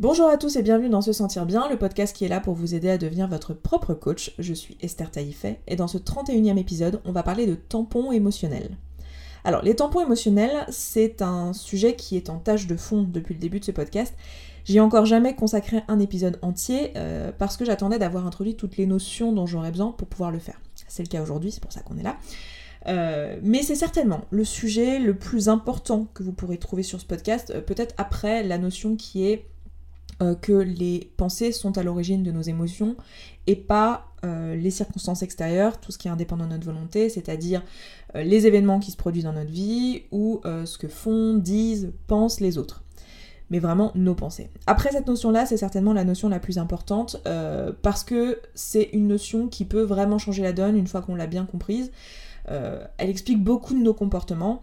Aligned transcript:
Bonjour 0.00 0.26
à 0.26 0.36
tous 0.36 0.56
et 0.56 0.62
bienvenue 0.64 0.88
dans 0.88 1.02
Se 1.02 1.12
Sentir 1.12 1.46
Bien, 1.46 1.68
le 1.68 1.78
podcast 1.78 2.16
qui 2.16 2.24
est 2.24 2.28
là 2.28 2.40
pour 2.40 2.54
vous 2.54 2.74
aider 2.74 2.90
à 2.90 2.98
devenir 2.98 3.28
votre 3.28 3.54
propre 3.54 3.94
coach. 3.94 4.34
Je 4.40 4.52
suis 4.52 4.76
Esther 4.80 5.08
Taïfet 5.08 5.60
et 5.68 5.76
dans 5.76 5.86
ce 5.86 5.98
31e 5.98 6.58
épisode, 6.58 7.00
on 7.04 7.12
va 7.12 7.22
parler 7.22 7.46
de 7.46 7.54
tampons 7.54 8.10
émotionnels. 8.10 8.76
Alors, 9.44 9.62
les 9.62 9.76
tampons 9.76 10.00
émotionnels, 10.00 10.66
c'est 10.68 11.22
un 11.22 11.52
sujet 11.52 11.94
qui 11.94 12.16
est 12.16 12.28
en 12.28 12.38
tâche 12.38 12.66
de 12.66 12.74
fond 12.74 13.04
depuis 13.04 13.34
le 13.34 13.40
début 13.40 13.60
de 13.60 13.64
ce 13.64 13.70
podcast. 13.70 14.16
J'y 14.64 14.78
ai 14.78 14.80
encore 14.80 15.06
jamais 15.06 15.36
consacré 15.36 15.82
un 15.86 16.00
épisode 16.00 16.40
entier 16.42 16.90
euh, 16.96 17.30
parce 17.30 17.56
que 17.56 17.64
j'attendais 17.64 18.00
d'avoir 18.00 18.26
introduit 18.26 18.56
toutes 18.56 18.76
les 18.76 18.86
notions 18.86 19.30
dont 19.30 19.46
j'aurais 19.46 19.70
besoin 19.70 19.92
pour 19.92 20.08
pouvoir 20.08 20.32
le 20.32 20.40
faire. 20.40 20.60
C'est 20.88 21.04
le 21.04 21.08
cas 21.08 21.22
aujourd'hui, 21.22 21.52
c'est 21.52 21.62
pour 21.62 21.72
ça 21.72 21.82
qu'on 21.82 21.98
est 21.98 22.02
là. 22.02 22.16
Euh, 22.88 23.38
mais 23.44 23.62
c'est 23.62 23.76
certainement 23.76 24.22
le 24.30 24.44
sujet 24.44 24.98
le 24.98 25.16
plus 25.16 25.48
important 25.48 26.08
que 26.14 26.24
vous 26.24 26.32
pourrez 26.32 26.58
trouver 26.58 26.82
sur 26.82 27.00
ce 27.00 27.06
podcast, 27.06 27.52
euh, 27.54 27.60
peut-être 27.60 27.94
après 27.96 28.42
la 28.42 28.58
notion 28.58 28.96
qui 28.96 29.26
est 29.26 29.46
euh, 30.22 30.34
que 30.34 30.52
les 30.52 31.10
pensées 31.16 31.50
sont 31.50 31.76
à 31.76 31.82
l'origine 31.82 32.22
de 32.22 32.30
nos 32.30 32.42
émotions 32.42 32.96
et 33.46 33.56
pas 33.56 34.06
euh, 34.24 34.54
les 34.54 34.70
circonstances 34.70 35.22
extérieures, 35.22 35.80
tout 35.80 35.90
ce 35.90 35.98
qui 35.98 36.06
est 36.08 36.10
indépendant 36.10 36.44
de 36.44 36.50
notre 36.50 36.66
volonté, 36.66 37.08
c'est-à-dire 37.08 37.62
euh, 38.14 38.22
les 38.22 38.46
événements 38.46 38.78
qui 38.78 38.92
se 38.92 38.96
produisent 38.96 39.24
dans 39.24 39.32
notre 39.32 39.50
vie 39.50 40.02
ou 40.12 40.40
ce 40.44 40.78
que 40.78 40.88
font, 40.88 41.34
disent, 41.34 41.92
pensent 42.06 42.40
les 42.40 42.58
autres. 42.58 42.82
Mais 43.50 43.58
vraiment 43.58 43.92
nos 43.94 44.14
pensées. 44.14 44.50
Après 44.66 44.92
cette 44.92 45.06
notion-là, 45.06 45.46
c'est 45.46 45.56
certainement 45.56 45.92
la 45.92 46.04
notion 46.04 46.28
la 46.28 46.40
plus 46.40 46.58
importante 46.58 47.22
parce 47.82 48.02
que 48.02 48.40
c'est 48.54 48.88
une 48.94 49.06
notion 49.06 49.48
qui 49.48 49.64
peut 49.64 49.82
vraiment 49.82 50.18
changer 50.18 50.42
la 50.42 50.52
donne 50.52 50.76
une 50.76 50.86
fois 50.86 51.02
qu'on 51.02 51.14
l'a 51.14 51.26
bien 51.26 51.44
comprise. 51.44 51.92
elle 52.46 53.10
explique 53.10 53.42
beaucoup 53.42 53.74
de 53.74 53.80
nos 53.80 53.94
comportements 53.94 54.62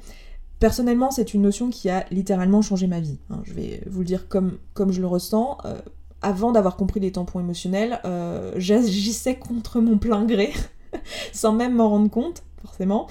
Personnellement, 0.61 1.09
c'est 1.09 1.33
une 1.33 1.41
notion 1.41 1.71
qui 1.71 1.89
a 1.89 2.05
littéralement 2.11 2.61
changé 2.61 2.85
ma 2.85 2.99
vie. 2.99 3.17
Hein. 3.31 3.41
je 3.45 3.53
vais 3.53 3.81
vous 3.87 4.01
le 4.01 4.05
dire 4.05 4.27
comme, 4.27 4.59
je 4.91 5.01
le 5.01 5.07
ressens. 5.07 5.57
Euh, 5.65 5.81
avant 6.21 6.51
d'avoir 6.51 6.77
compris 6.77 6.99
les 6.99 7.11
tampons 7.11 7.39
émotionnels, 7.39 7.99
euh, 8.05 8.51
j'agissais 8.57 9.37
contre 9.37 9.81
mon 9.81 9.97
plein 9.97 10.23
gré, 10.23 10.53
sans 11.33 11.51
même 11.51 11.73
m'en 11.73 11.89
rendre 11.89 12.11
compte, 12.11 12.43
forcément, 12.61 13.07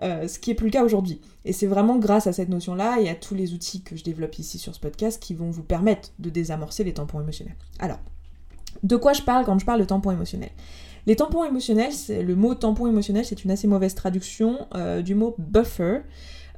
euh, 0.00 0.26
ce 0.28 0.38
qui 0.38 0.50
est 0.50 0.54
plus 0.54 0.68
le 0.68 0.70
cas 0.70 0.82
aujourd'hui. 0.82 1.20
Et 1.44 1.52
c'est 1.52 1.66
vraiment 1.66 1.96
grâce 1.96 2.26
à 2.26 2.32
cette 2.32 2.48
notion-là 2.48 2.96
et 3.02 3.10
à 3.10 3.14
tous 3.14 3.34
les 3.34 3.52
outils 3.52 3.82
que 3.82 3.96
je 3.96 4.02
développe 4.02 4.38
ici 4.38 4.58
sur 4.58 4.74
ce 4.74 4.80
podcast 4.80 5.22
qui 5.22 5.34
vont 5.34 5.50
vous 5.50 5.62
permettre 5.62 6.08
de 6.20 6.30
désamorcer 6.30 6.84
les 6.84 6.94
tampons 6.94 7.20
émotionnels. 7.20 7.56
Alors, 7.80 7.98
de 8.82 8.96
quoi 8.96 9.12
je 9.12 9.20
parle 9.20 9.44
quand 9.44 9.58
je 9.58 9.66
parle 9.66 9.80
de 9.80 9.84
tampons 9.84 10.10
émotionnels? 10.10 10.52
Les 11.06 11.16
tampons 11.16 11.44
émotionnels, 11.44 11.92
le 12.08 12.34
mot 12.34 12.54
tampon 12.54 12.86
émotionnel, 12.86 13.26
c'est 13.26 13.44
une 13.44 13.50
assez 13.50 13.68
mauvaise 13.68 13.94
traduction 13.94 14.66
du 15.04 15.14
mot 15.14 15.34
buffer, 15.36 16.00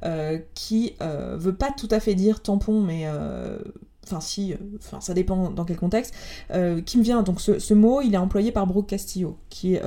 euh, 0.03 0.37
qui 0.53 0.93
euh, 1.01 1.37
veut 1.39 1.55
pas 1.55 1.71
tout 1.71 1.87
à 1.89 1.99
fait 1.99 2.13
dire 2.13 2.43
tampon, 2.43 2.81
mais 2.81 3.03
euh, 3.05 3.57
enfin 4.05 4.21
si, 4.21 4.53
enfin 4.77 5.01
ça 5.01 5.15
dépend 5.15 5.49
dans 5.49 5.65
quel 5.65 5.77
contexte, 5.77 6.13
qui 6.85 6.97
me 6.97 7.03
vient. 7.03 7.23
Donc 7.23 7.41
ce, 7.41 7.73
mot, 7.73 8.01
il 8.01 8.13
est 8.13 8.17
employé 8.17 8.51
par 8.51 8.67
Brooke 8.67 8.87
Castillo, 8.87 9.37
qui 9.49 9.73
est 9.73 9.81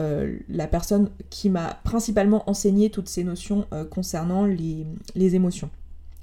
la 0.48 0.67
personne 0.67 1.11
qui 1.30 1.48
m'a 1.48 1.78
principalement 1.84 2.48
enseigné 2.50 2.91
toutes 2.91 3.08
ces 3.08 3.25
notions 3.25 3.67
concernant 3.91 4.44
les, 4.44 4.84
les, 5.14 5.34
émotions, 5.36 5.70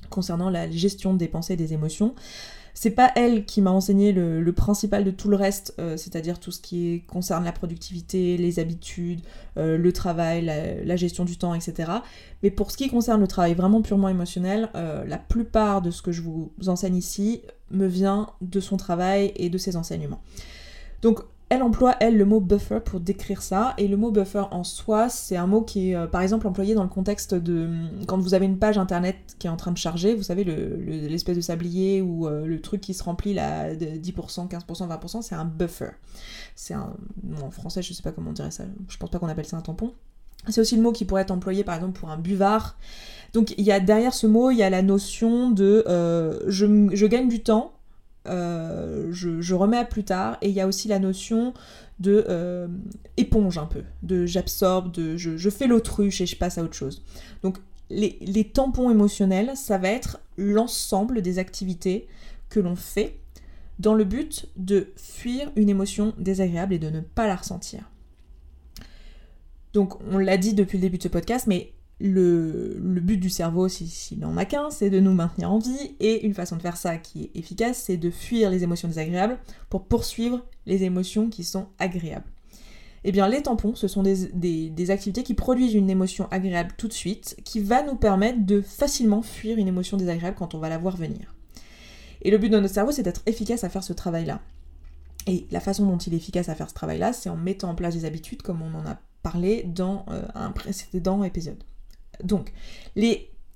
concernant 0.09 0.49
la 0.49 0.69
gestion 0.69 1.13
des 1.13 1.27
pensées 1.27 1.53
et 1.53 1.57
des 1.57 1.73
émotions. 1.73 2.13
C'est 2.79 2.91
pas 2.91 3.11
elle 3.15 3.43
qui 3.45 3.63
m'a 3.63 3.71
enseigné 3.71 4.11
le, 4.11 4.51
principal 4.51 5.03
de 5.03 5.09
tout 5.09 5.29
le 5.29 5.35
reste, 5.35 5.73
euh, 5.79 5.97
c'est-à-dire 5.97 6.39
tout 6.39 6.51
ce 6.51 6.61
qui 6.61 7.01
concerne 7.07 7.43
la 7.43 7.51
productivité, 7.51 8.37
les 8.37 8.59
habitudes, 8.59 9.21
euh, 9.57 9.79
le 9.79 9.91
travail, 9.91 10.45
la, 10.45 10.95
gestion 10.95 11.25
du 11.25 11.37
temps, 11.37 11.55
etc. 11.55 11.91
Mais 12.43 12.51
pour 12.51 12.69
ce 12.69 12.77
qui 12.77 12.87
concerne 12.87 13.19
le 13.19 13.25
travail 13.25 13.55
vraiment 13.55 13.81
purement 13.81 14.09
émotionnel, 14.09 14.69
euh, 14.75 15.03
la 15.05 15.17
plupart 15.17 15.81
de 15.81 15.89
ce 15.89 16.03
que 16.03 16.11
je 16.11 16.21
vous 16.21 16.51
enseigne 16.67 16.95
ici 16.95 17.41
me 17.71 17.87
vient 17.87 18.27
de 18.41 18.59
son 18.59 18.77
travail 18.77 19.33
et 19.37 19.49
de 19.49 19.57
ses 19.57 19.75
enseignements. 19.75 20.21
Donc 21.01 21.21
elle 21.49 21.63
emploie, 21.63 21.95
elle, 22.01 22.17
le 22.17 22.25
mot 22.25 22.41
buffer 22.41 22.79
pour 22.83 22.99
décrire 22.99 23.41
ça, 23.41 23.73
et 23.77 23.87
le 23.87 23.95
mot 23.95 24.11
buffer 24.11 24.43
en 24.51 24.65
soi, 24.65 25.07
c'est 25.07 25.37
un 25.37 25.47
mot 25.47 25.61
qui 25.61 25.91
est, 25.91 25.95
euh, 25.95 26.05
par 26.05 26.21
exemple, 26.21 26.45
employé 26.45 26.75
dans 26.75 26.83
le 26.83 26.89
contexte 26.89 27.33
de... 27.33 27.69
Quand 28.05 28.17
vous 28.17 28.33
avez 28.33 28.45
une 28.45 28.57
page 28.59 28.77
internet 28.77 29.15
qui 29.39 29.47
est 29.47 29.49
en 29.49 29.55
train 29.55 29.71
de 29.71 29.77
charger, 29.77 30.13
vous 30.13 30.23
savez, 30.23 30.43
l'espèce 30.43 31.37
de 31.37 31.41
sablier 31.41 32.01
ou 32.01 32.27
euh, 32.27 32.45
le 32.45 32.59
truc 32.59 32.81
qui 32.81 32.93
se 32.93 33.01
remplit 33.01 33.33
là, 33.33 33.73
de 33.75 33.85
10%, 33.85 34.49
15%, 34.49 34.87
20%, 34.89 35.21
c'est 35.21 35.35
un 35.35 35.45
buffer. 35.45 35.91
C'est 36.55 36.73
un... 36.73 36.93
en 37.41 37.49
français, 37.49 37.81
je 37.81 37.93
sais 37.93 38.03
pas 38.03 38.11
comment 38.11 38.31
on 38.31 38.33
dirait 38.33 38.51
ça, 38.51 38.65
je 38.89 38.97
pense 38.97 39.09
pas 39.09 39.19
qu'on 39.19 39.29
appelle 39.29 39.45
ça 39.45 39.55
un 39.55 39.61
tampon. 39.61 39.93
C'est 40.49 40.61
aussi 40.61 40.75
le 40.75 40.81
mot 40.81 40.91
qui 40.91 41.05
pourrait 41.05 41.21
être 41.21 41.31
employé, 41.31 41.63
par 41.63 41.75
exemple, 41.75 41.97
pour 41.97 42.09
un 42.09 42.17
buvard. 42.17 42.77
Donc, 43.33 43.53
y 43.57 43.71
a 43.71 43.79
derrière 43.79 44.13
ce 44.13 44.27
mot, 44.27 44.51
il 44.51 44.57
y 44.57 44.63
a 44.63 44.69
la 44.69 44.81
notion 44.81 45.49
de 45.51 45.83
euh, 45.87 46.39
je 46.47 47.05
gagne 47.05 47.29
du 47.29 47.41
temps, 47.41 47.76
euh, 48.27 49.07
je, 49.11 49.53
remets 49.53 49.77
à 49.77 49.85
plus 49.85 50.03
tard. 50.03 50.37
Et 50.41 50.49
il 50.49 50.55
y 50.55 50.61
a 50.61 50.67
aussi 50.67 50.87
la 50.87 50.99
notion 50.99 51.53
de 51.99 52.25
euh, 52.29 52.67
éponge 53.17 53.57
un 53.57 53.65
peu, 53.65 53.83
de 54.03 54.25
j'absorbe, 54.25 54.91
de 54.91 55.17
je, 55.17 55.49
fais 55.49 55.67
l'autruche 55.67 56.21
et 56.21 56.25
je 56.25 56.35
passe 56.35 56.57
à 56.57 56.63
autre 56.63 56.75
chose. 56.75 57.03
Donc 57.43 57.57
les, 57.89 58.17
les 58.21 58.43
tampons 58.43 58.91
émotionnels, 58.91 59.51
ça 59.55 59.77
va 59.77 59.89
être 59.89 60.19
l'ensemble 60.37 61.21
des 61.21 61.39
activités 61.39 62.07
que 62.49 62.59
l'on 62.59 62.75
fait 62.75 63.17
dans 63.79 63.93
le 63.93 64.03
but 64.03 64.47
de 64.57 64.87
fuir 64.95 65.51
une 65.55 65.69
émotion 65.69 66.13
désagréable 66.17 66.73
et 66.73 66.79
de 66.79 66.89
ne 66.89 67.01
pas 67.01 67.27
la 67.27 67.35
ressentir. 67.35 67.89
Donc 69.73 69.99
on 70.11 70.17
l'a 70.17 70.37
dit 70.37 70.53
depuis 70.53 70.77
le 70.77 70.81
début 70.81 70.97
de 70.97 71.03
ce 71.03 71.07
podcast, 71.07 71.45
mais 71.47 71.71
le, 71.99 72.77
but 72.79 73.17
du 73.17 73.29
cerveau, 73.29 73.67
s'il 73.67 74.19
n'en 74.19 74.37
a 74.37 74.45
qu'un, 74.45 74.69
c'est 74.69 74.89
de 74.89 74.99
nous 74.99 75.13
maintenir 75.13 75.51
en 75.51 75.59
vie, 75.59 75.95
et 75.99 76.25
une 76.25 76.33
façon 76.33 76.55
de 76.55 76.61
faire 76.61 76.77
ça 76.77 76.97
qui 76.97 77.23
est 77.23 77.39
efficace, 77.39 77.83
c'est 77.85 77.97
de 77.97 78.11
fuir 78.11 78.49
les 78.49 78.63
émotions 78.63 78.87
désagréables 78.87 79.37
pour 79.69 79.85
poursuivre 79.85 80.45
les 80.65 80.83
émotions 80.83 81.29
qui 81.29 81.43
sont 81.43 81.67
agréables. 81.79 82.27
Eh 83.03 83.11
bien, 83.11 83.27
les 83.27 83.41
tampons, 83.41 83.73
ce 83.75 83.87
sont 83.87 84.03
des, 84.03 84.91
activités 84.91 85.23
qui 85.23 85.33
produisent 85.33 85.73
une 85.73 85.89
émotion 85.89 86.27
agréable 86.29 86.73
tout 86.77 86.87
de 86.87 86.93
suite, 86.93 87.37
qui 87.43 87.59
va 87.59 87.83
nous 87.83 87.95
permettre 87.95 88.45
de 88.45 88.61
facilement 88.61 89.21
fuir 89.21 89.57
une 89.57 89.67
émotion 89.67 89.97
désagréable 89.97 90.35
quand 90.37 90.55
on 90.55 90.59
va 90.59 90.69
la 90.69 90.77
voir 90.77 90.97
venir. 90.97 91.33
Et 92.21 92.31
le 92.31 92.37
but 92.37 92.49
de 92.49 92.59
notre 92.59 92.73
cerveau, 92.73 92.91
c'est 92.91 93.03
d'être 93.03 93.21
efficace 93.25 93.63
à 93.63 93.69
faire 93.69 93.83
ce 93.83 93.93
travail-là. 93.93 94.41
Et 95.25 95.47
la 95.51 95.59
façon 95.59 95.85
dont 95.85 95.97
il 95.97 96.13
est 96.13 96.17
efficace 96.17 96.49
à 96.49 96.55
faire 96.55 96.69
ce 96.69 96.73
travail-là, 96.73 97.13
c'est 97.13 97.29
en 97.29 97.37
mettant 97.37 97.69
en 97.69 97.75
place 97.75 97.95
des 97.95 98.05
habitudes, 98.05 98.41
comme 98.41 98.61
on 98.61 98.73
en 98.73 98.85
a 98.85 98.99
parlé 99.23 99.63
dans 99.63 100.05
euh, 100.09 100.23
un 100.35 100.51
précédent 100.51 101.23
épisode. 101.23 101.63
Donc, 102.23 102.53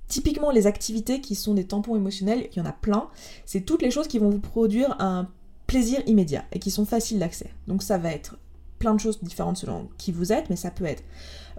typiquement 0.08 0.52
les 0.52 0.68
activités 0.68 1.22
qui 1.22 1.36
sont 1.36 1.54
des 1.54 1.66
tampons 1.66 1.96
émotionnels, 1.96 2.48
il 2.52 2.58
y 2.58 2.62
en 2.62 2.66
a 2.66 2.74
plein, 2.74 3.08
c'est 3.46 3.62
toutes 3.62 3.82
les 3.82 3.92
choses 3.92 4.08
qui 4.08 4.20
vont 4.20 4.30
vous 4.30 4.40
produire 4.40 4.96
un 5.00 5.30
plaisir 5.68 6.02
immédiat 6.06 6.44
et 6.52 6.60
qui 6.60 6.70
sont 6.70 6.86
faciles 6.86 7.18
d'accès. 7.18 7.50
Donc 7.68 7.82
ça 7.82 7.98
va 7.98 8.12
être 8.12 8.38
plein 8.78 8.94
de 8.94 9.00
choses 9.00 9.24
différentes 9.24 9.56
selon 9.56 9.88
qui 9.98 10.12
vous 10.12 10.34
êtes, 10.34 10.50
mais 10.50 10.58
ça 10.58 10.70
peut 10.70 10.84
être 10.84 11.04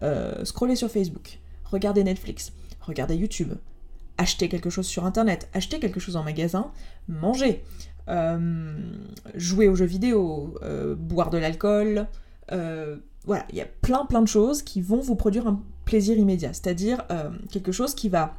euh, 0.03 0.45
scroller 0.45 0.77
sur 0.77 0.91
Facebook, 0.91 1.39
regarder 1.65 2.05
Netflix, 2.05 2.53
regarder 2.83 3.17
YouTube, 3.17 3.55
acheter 4.19 4.51
quelque 4.51 4.69
chose 4.69 4.87
sur 4.87 5.07
Internet, 5.07 5.49
acheter 5.55 5.81
quelque 5.81 5.99
chose 5.99 6.17
en 6.17 6.23
magasin, 6.23 6.73
manger, 7.09 7.65
euh, 8.09 8.77
jouer 9.35 9.69
aux 9.69 9.77
jeux 9.77 9.87
vidéo, 9.87 10.59
euh, 10.63 10.95
boire 10.95 11.31
de 11.31 11.39
l'alcool, 11.39 12.07
voilà, 13.25 13.47
il 13.51 13.57
y 13.57 13.61
a 13.63 13.67
plein 13.67 14.05
plein 14.05 14.21
de 14.21 14.29
choses 14.29 14.63
qui 14.63 14.83
vont 14.83 15.01
vous 15.01 15.15
produire 15.15 15.47
un 15.47 15.63
plaisir 15.93 16.17
immédiat, 16.17 16.55
c'est-à-dire 16.55 17.05
euh, 17.11 17.29
quelque 17.51 17.71
chose 17.71 17.95
qui 17.95 18.09
va 18.09 18.37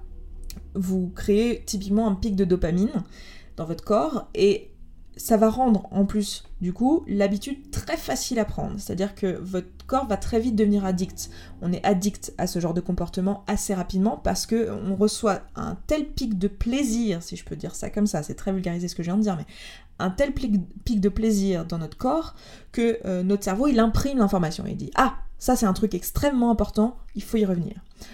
vous 0.74 1.12
créer 1.16 1.64
typiquement 1.64 2.08
un 2.08 2.16
pic 2.16 2.36
de 2.36 2.46
dopamine 2.46 3.04
dans 3.58 3.66
votre 3.66 3.84
corps 3.84 4.28
et 4.34 4.72
ça 5.18 5.38
va 5.38 5.52
rendre 5.52 5.88
en 5.92 6.04
plus 6.06 6.46
du 6.62 6.74
coup 6.74 7.04
l'habitude 7.08 7.70
très 7.70 7.96
facile 7.96 8.40
à 8.40 8.46
prendre, 8.46 8.80
c'est-à-dire 8.80 9.14
que 9.14 9.38
votre 9.38 9.68
corps 9.86 10.08
va 10.08 10.18
très 10.18 10.40
vite 10.40 10.56
devenir 10.56 10.84
addict. 10.84 11.30
On 11.62 11.72
est 11.72 11.86
addict 11.86 12.34
à 12.40 12.48
ce 12.48 12.58
genre 12.58 12.74
de 12.74 12.82
comportement 12.82 13.44
assez 13.46 13.76
rapidement 13.76 14.18
parce 14.18 14.48
que 14.48 14.72
on 14.88 14.96
reçoit 14.96 15.42
un 15.56 15.78
tel 15.86 16.08
pic 16.08 16.40
de 16.40 16.48
plaisir, 16.48 17.22
si 17.22 17.36
je 17.36 17.46
peux 17.46 17.56
dire 17.56 17.76
ça 17.76 17.92
comme 17.92 18.08
ça, 18.08 18.24
c'est 18.24 18.34
très 18.34 18.52
vulgarisé 18.52 18.88
ce 18.88 18.96
que 18.96 19.04
je 19.04 19.10
viens 19.10 19.18
de 19.18 19.22
dire, 19.22 19.38
mais 19.38 19.46
un 20.00 20.10
tel 20.10 20.34
pic 20.34 21.00
de 21.00 21.10
plaisir 21.10 21.66
dans 21.66 21.78
notre 21.78 21.98
corps 21.98 22.34
que 22.72 22.98
euh, 23.06 23.22
notre 23.22 23.44
cerveau 23.44 23.68
il 23.68 23.80
imprime 23.80 24.18
l'information. 24.18 24.64
Il 24.68 24.76
dit 24.76 24.90
ah 24.96 25.18
ça 25.44 25.58
c'est 25.58 25.66
un 25.66 25.74
truc 25.74 25.94
extrêmement 25.94 26.52
important, 26.52 26.96
il 27.16 27.22
faut 27.22 27.36
y 27.36 27.44
revenir. 27.44 27.74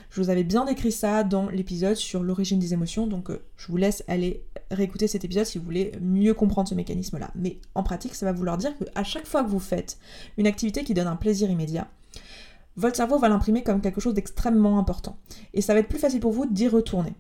Je 0.10 0.20
vous 0.20 0.32
avais 0.32 0.44
bien 0.44 0.66
décrit 0.66 0.92
ça 0.92 1.24
dans 1.24 1.48
l'épisode 1.48 1.96
sur 1.96 2.24
l'origine 2.24 2.58
des 2.58 2.74
émotions, 2.74 3.06
donc 3.06 3.30
euh, 3.30 3.44
je 3.56 3.68
vous 3.68 3.78
laisse 3.78 4.04
aller 4.08 4.44
réécouter 4.72 5.08
cet 5.08 5.26
épisode 5.26 5.46
si 5.46 5.60
vous 5.60 5.64
voulez 5.64 5.92
mieux 6.02 6.34
comprendre 6.34 6.68
ce 6.68 6.74
mécanisme-là. 6.74 7.30
Mais 7.36 7.60
en 7.76 7.84
pratique, 7.84 8.16
ça 8.16 8.26
va 8.26 8.32
vouloir 8.32 8.58
dire 8.58 8.74
qu'à 8.76 9.04
chaque 9.04 9.28
fois 9.28 9.44
que 9.44 9.50
vous 9.50 9.60
faites 9.60 10.00
une 10.38 10.48
activité 10.48 10.84
qui 10.84 10.96
donne 10.96 11.06
un 11.06 11.16
plaisir 11.16 11.52
immédiat, 11.52 11.88
votre 12.78 12.96
cerveau 12.96 13.20
va 13.20 13.30
l'imprimer 13.30 13.62
comme 13.62 13.80
quelque 13.80 14.02
chose 14.02 14.16
d'extrêmement 14.16 14.80
important. 14.80 15.16
Et 15.54 15.62
ça 15.62 15.76
va 15.76 15.82
être 15.82 15.88
plus 15.88 16.00
facile 16.00 16.22
pour 16.22 16.32
vous 16.32 16.48
d'y 16.48 16.68
retourner. 16.68 17.14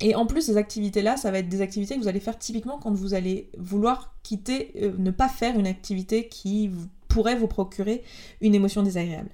Et 0.00 0.14
en 0.14 0.24
plus, 0.24 0.42
ces 0.42 0.56
activités-là, 0.56 1.16
ça 1.16 1.32
va 1.32 1.38
être 1.38 1.48
des 1.48 1.62
activités 1.62 1.96
que 1.96 2.00
vous 2.00 2.08
allez 2.08 2.20
faire 2.20 2.38
typiquement 2.38 2.78
quand 2.78 2.92
vous 2.92 3.14
allez 3.14 3.50
vouloir 3.58 4.14
quitter, 4.22 4.72
euh, 4.82 4.92
ne 4.98 5.10
pas 5.10 5.28
faire 5.28 5.58
une 5.58 5.66
activité 5.66 6.28
qui 6.28 6.70
pourrait 7.12 7.36
vous 7.36 7.46
procurer 7.46 8.02
une 8.40 8.54
émotion 8.54 8.82
désagréable. 8.82 9.28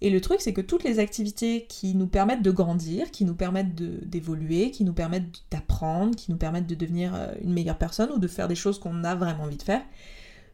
Et 0.00 0.08
le 0.08 0.22
truc, 0.22 0.40
c'est 0.40 0.54
que 0.54 0.62
toutes 0.62 0.84
les 0.84 0.98
activités 0.98 1.66
qui 1.68 1.94
nous 1.94 2.06
permettent 2.06 2.42
de 2.42 2.50
grandir, 2.50 3.10
qui 3.10 3.26
nous 3.26 3.34
permettent 3.34 3.74
d'évoluer, 3.74 4.70
qui 4.70 4.84
nous 4.84 4.94
permettent 4.94 5.42
d'apprendre, 5.50 6.16
qui 6.16 6.30
nous 6.30 6.38
permettent 6.38 6.66
de 6.66 6.74
devenir 6.74 7.14
euh, 7.14 7.34
une 7.42 7.52
meilleure 7.52 7.76
personne 7.76 8.10
ou 8.14 8.18
de 8.18 8.26
faire 8.26 8.48
des 8.48 8.54
choses 8.54 8.78
qu'on 8.78 9.04
a 9.04 9.14
vraiment 9.14 9.44
envie 9.44 9.58
de 9.58 9.62
faire, 9.62 9.82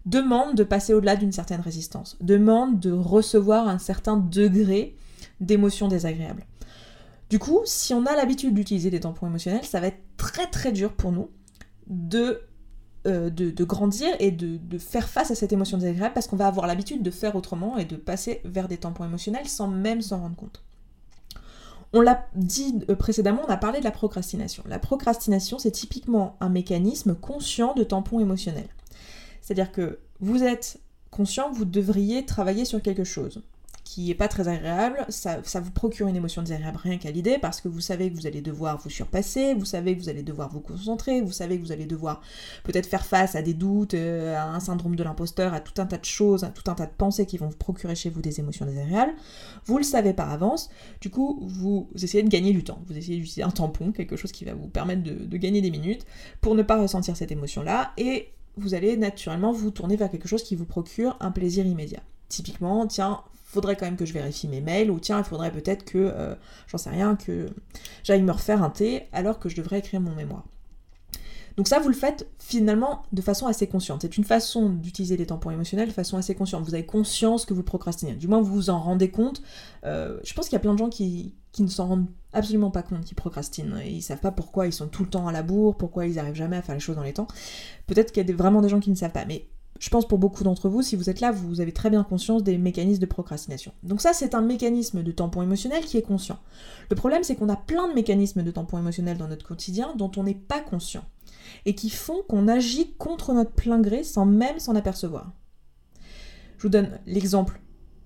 demandent 0.07 0.57
de 0.57 0.65
passer 0.65 0.93
au-delà 0.93 1.15
d'une 1.15 1.31
certaine 1.31 1.61
résistance, 1.61 2.17
demandent 2.21 2.81
de 2.81 2.91
recevoir 2.91 3.69
un 3.69 3.79
certain 3.79 4.17
degré 4.17 4.97
d'émotions 5.41 5.87
désagréables. 5.87 6.45
Du 7.31 7.39
coup, 7.39 7.61
si 7.65 7.95
on 7.95 8.07
a 8.07 8.17
l'habitude 8.17 8.55
d'utiliser 8.55 8.91
des 8.91 9.01
tampons 9.01 9.29
émotionnels, 9.29 9.65
ça 9.65 9.79
va 9.79 9.89
être 9.89 10.03
très 10.17 10.47
très 10.47 10.73
dur 10.73 10.93
pour 10.93 11.13
nous 11.13 11.29
de 11.87 12.41
euh, 13.07 13.31
de, 13.31 13.65
grandir 13.65 14.09
et 14.19 14.31
de, 14.31 14.79
faire 14.79 15.09
face 15.09 15.31
à 15.31 15.35
cette 15.35 15.53
émotion 15.53 15.79
désagréable 15.79 16.15
parce 16.15 16.27
qu'on 16.27 16.37
va 16.37 16.47
avoir 16.47 16.67
l'habitude 16.67 17.03
de 17.03 17.11
faire 17.11 17.37
autrement 17.37 17.79
et 17.79 17.85
de 17.85 17.97
passer 17.97 18.41
vers 18.45 18.69
des 18.69 18.77
tampons 18.77 19.05
émotionnels 19.05 19.47
sans 19.49 19.69
même 19.69 20.03
s'en 20.03 20.21
rendre 20.21 20.37
compte. 20.37 20.63
On 21.93 22.01
l'a 22.01 22.27
dit 22.35 22.75
euh, 22.91 22.97
précédemment, 22.97 23.43
on 23.47 23.51
a 23.51 23.57
parlé 23.57 23.79
de 23.79 23.85
la 23.85 23.91
procrastination. 23.91 24.65
La 24.67 24.79
procrastination, 24.79 25.59
c'est 25.59 25.71
typiquement 25.71 26.37
un 26.41 26.49
mécanisme 26.49 27.15
conscient 27.15 27.75
de 27.75 27.85
tampon 27.85 28.21
émotionnel. 28.21 28.69
C'est-à-dire 29.41 29.73
que 29.73 30.01
vous 30.21 30.43
êtes 30.43 30.81
conscient 31.11 31.51
que 31.51 31.57
vous 31.57 31.65
devriez 31.65 32.27
travailler 32.27 32.65
sur 32.65 32.83
quelque 32.83 33.05
chose 33.05 33.43
qui 33.87 34.11
est 34.11 34.17
pas 34.17 34.27
très 34.27 34.49
agréable, 34.49 35.07
ça, 35.09 35.41
vous 35.61 35.71
procure 35.71 36.09
une 36.09 36.17
émotion 36.17 36.43
désagréable 36.43 36.77
rien 36.83 36.99
qu'à 36.99 37.13
l'idée, 37.13 37.39
parce 37.39 37.61
que 37.61 37.69
vous 37.69 37.81
savez 37.81 38.11
que 38.11 38.17
vous 38.17 38.27
allez 38.27 38.41
devoir 38.41 38.79
vous 38.79 38.91
surpasser, 38.91 39.55
vous 39.55 39.65
savez 39.65 39.97
que 39.97 40.03
vous 40.03 40.09
allez 40.09 40.25
devoir 40.25 40.51
vous 40.51 40.59
concentrer, 40.59 41.21
vous 41.21 41.31
savez 41.31 41.57
que 41.57 41.63
vous 41.63 41.71
allez 41.71 41.87
devoir 41.87 42.21
peut-être 42.65 42.89
faire 42.89 43.07
face 43.07 43.37
à 43.37 43.43
des 43.43 43.55
doutes, 43.55 43.95
euh, 43.95 44.37
à 44.37 44.43
un 44.43 44.59
syndrome 44.59 44.97
de 44.97 45.05
l'imposteur, 45.05 45.55
à 45.55 45.61
tout 45.61 45.81
un 45.81 45.87
tas 45.87 45.99
de 45.99 46.05
choses, 46.05 46.43
à 46.43 46.49
tout 46.49 46.69
un 46.69 46.75
tas 46.75 46.87
de 46.87 46.95
pensées 46.99 47.27
qui 47.27 47.39
vont 47.39 47.47
vous 47.47 47.57
procurer 47.57 47.95
chez 47.95 48.11
vous 48.11 48.21
des 48.21 48.41
émotions 48.41 48.67
désagréables. 48.67 49.15
Vous 49.67 49.79
le 49.79 49.85
savez 49.85 50.13
par 50.13 50.33
avance, 50.33 50.69
du 51.01 51.09
coup 51.09 51.39
vous 51.47 51.89
essayez 51.95 52.25
de 52.25 52.29
gagner 52.29 52.53
du 52.53 52.65
temps, 52.65 52.83
vous 52.89 52.99
essayez 52.99 53.19
d'utiliser 53.19 53.45
un 53.45 53.51
tampon, 53.51 53.93
quelque 53.93 54.17
chose 54.17 54.33
qui 54.33 54.45
va 54.45 54.55
vous 54.55 54.67
permettre 54.67 55.05
de, 55.05 55.13
de 55.13 55.37
gagner 55.37 55.61
des 55.61 55.71
minutes, 55.71 56.05
pour 56.41 56.57
ne 56.57 56.65
pas 56.65 56.83
ressentir 56.83 57.17
cette 57.17 57.31
émotion-là, 57.31 57.93
et 57.99 58.33
vous 58.57 58.75
allez 58.75 58.97
naturellement 58.97 59.53
vous 59.53 59.71
tourner 59.71 59.95
vers 59.95 60.11
quelque 60.11 60.27
chose 60.27 60.43
qui 60.43 60.57
vous 60.57 60.65
procure 60.65 61.17
un 61.21 61.31
plaisir 61.31 61.65
immédiat. 61.65 62.01
Typiquement, 62.29 62.89
tiens, 62.89 63.23
faudrait 63.47 63.77
quand 63.77 63.87
même 63.87 63.97
que 63.97 64.05
je 64.05 64.13
vérifie 64.13 64.49
mes 64.49 64.61
mails, 64.61 64.91
ou 64.91 64.99
tiens, 64.99 65.19
il 65.19 65.25
faudrait 65.25 65.53
peut-être 65.53 65.85
que, 65.85 65.99
euh, 65.99 66.35
j'en 66.67 66.79
sais 66.79 66.91
rien, 66.91 67.17
que 67.17 67.49
j'aille 68.03 68.23
me 68.23 68.33
refaire 68.33 68.63
un 68.63 68.71
thé 68.71 69.05
alors 69.13 69.39
que 69.39 69.49
je 69.49 69.57
devrais 69.57 69.79
écrire 69.79 70.01
mon 70.01 70.15
mémoire. 70.15 70.45
Donc 71.57 71.69
ça, 71.69 71.79
vous 71.79 71.89
le 71.89 71.95
faites 71.95 72.29
finalement 72.39 73.05
de 73.13 73.23
façon 73.23 73.47
assez 73.47 73.67
consciente. 73.67 74.03
C'est 74.03 74.19
une 74.19 74.25
façon 74.25 74.69
d'utiliser 74.69 75.17
les 75.17 75.25
tampons 75.25 75.51
émotionnels 75.51 75.89
de 75.89 75.95
façon 75.95 76.19
assez 76.19 76.35
consciente. 76.35 76.63
Vous 76.65 76.75
avez 76.75 76.85
conscience 76.85 77.47
que 77.47 77.55
vous 77.55 77.63
procrastinez. 77.63 78.13
Du 78.13 78.29
moins, 78.29 78.43
vous 78.43 78.53
vous 78.53 78.71
en 78.71 78.79
rendez 78.79 79.11
compte. 79.11 79.41
Euh, 79.85 80.19
je 80.23 80.35
pense 80.35 80.47
qu'il 80.47 80.53
y 80.53 80.57
a 80.57 80.61
plein 80.61 80.75
de 80.75 80.79
gens 80.79 80.91
qui, 80.91 81.35
ne 81.59 81.67
s'en 81.69 81.87
rendent 81.87 82.09
absolument 82.35 82.71
pas 82.71 82.83
compte, 82.83 83.05
qui 83.05 83.15
procrastinent. 83.15 83.79
Et 83.83 83.89
ils 83.89 84.03
savent 84.03 84.21
pas 84.21 84.33
pourquoi 84.33 84.67
ils 84.67 84.73
sont 84.73 84.89
tout 84.89 85.03
le 85.03 85.09
temps 85.09 85.29
à 85.29 85.33
la 85.33 85.43
bourre, 85.43 85.77
pourquoi 85.77 86.07
ils 86.07 86.17
n'arrivent 86.17 86.35
jamais 86.35 86.59
à 86.59 86.63
faire 86.63 86.75
les 86.75 86.81
choses 86.81 86.97
dans 86.97 87.03
les 87.03 87.15
temps. 87.15 87.29
Peut-être 87.87 88.13
qu'il 88.13 88.29
y 88.29 88.31
a 88.31 88.37
vraiment 88.37 88.61
des 88.61 88.69
gens 88.69 88.81
qui 88.81 88.91
ne 88.91 88.95
savent 88.95 89.13
pas. 89.13 89.25
Mais 89.25 89.47
je 89.79 89.91
pense 89.91 90.07
pour 90.09 90.19
beaucoup 90.19 90.45
d'entre 90.45 90.69
vous, 90.69 90.83
si 90.83 90.97
vous 90.97 91.11
êtes 91.11 91.21
là, 91.21 91.33
vous 91.33 91.61
avez 91.61 91.73
très 91.73 91.91
bien 91.91 92.03
conscience 92.03 92.43
des 92.43 92.59
mécanismes 92.59 93.01
de 93.01 93.07
procrastination. 93.07 93.73
Donc 93.83 94.01
ça, 94.01 94.13
c'est 94.13 94.35
un 94.35 94.41
mécanisme 94.41 95.03
de 95.03 95.13
tampon 95.13 95.43
émotionnel 95.43 95.85
qui 95.85 95.99
est 95.99 96.03
conscient. 96.03 96.39
Le 96.91 96.97
problème, 96.97 97.23
c'est 97.23 97.37
qu'on 97.37 97.49
a 97.49 97.57
plein 97.57 97.89
de 97.89 97.95
mécanismes 97.95 98.43
de 98.43 98.51
tampon 98.51 98.79
émotionnel 98.79 99.19
dans 99.19 99.29
notre 99.29 99.47
quotidien 99.47 99.95
dont 99.97 100.11
on 100.17 100.25
n'est 100.25 100.35
pas 100.35 100.61
conscient 100.61 101.05
et 101.65 101.75
qui 101.75 101.91
font 101.91 102.23
qu'on 102.29 102.49
agit 102.49 102.95
contre 102.95 103.33
notre 103.33 103.53
plein 103.53 103.81
gré 103.81 104.05
sans 104.05 104.27
même 104.27 104.59
s'en 104.59 104.75
apercevoir. 104.77 105.33
Je 106.59 106.63
vous 106.63 106.69
donne 106.69 106.99
l'exemple 107.07 107.61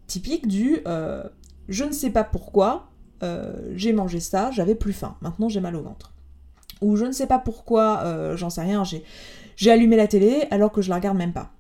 typique 0.06 0.48
du 0.48 0.80
euh, 0.86 1.22
je 1.68 1.84
ne 1.84 1.92
sais 1.92 2.10
pas 2.10 2.24
pourquoi 2.24 2.90
euh, 3.22 3.72
j'ai 3.74 3.92
mangé 3.92 4.18
ça, 4.18 4.50
j'avais 4.50 4.74
plus 4.74 4.92
faim, 4.92 5.16
maintenant 5.20 5.48
j'ai 5.48 5.60
mal 5.60 5.76
au 5.76 5.82
ventre. 5.82 6.12
Ou 6.80 6.96
je 6.96 7.04
ne 7.04 7.12
sais 7.12 7.26
pas 7.26 7.38
pourquoi, 7.38 8.00
euh, 8.04 8.36
j'en 8.36 8.48
sais 8.50 8.62
rien, 8.62 8.82
j'ai 9.56 9.70
allumé 9.70 9.96
la 9.96 10.08
télé 10.08 10.46
alors 10.50 10.72
que 10.72 10.80
je 10.82 10.88
la 10.88 10.96
regarde 10.96 11.18
même 11.18 11.32
pas 11.32 11.52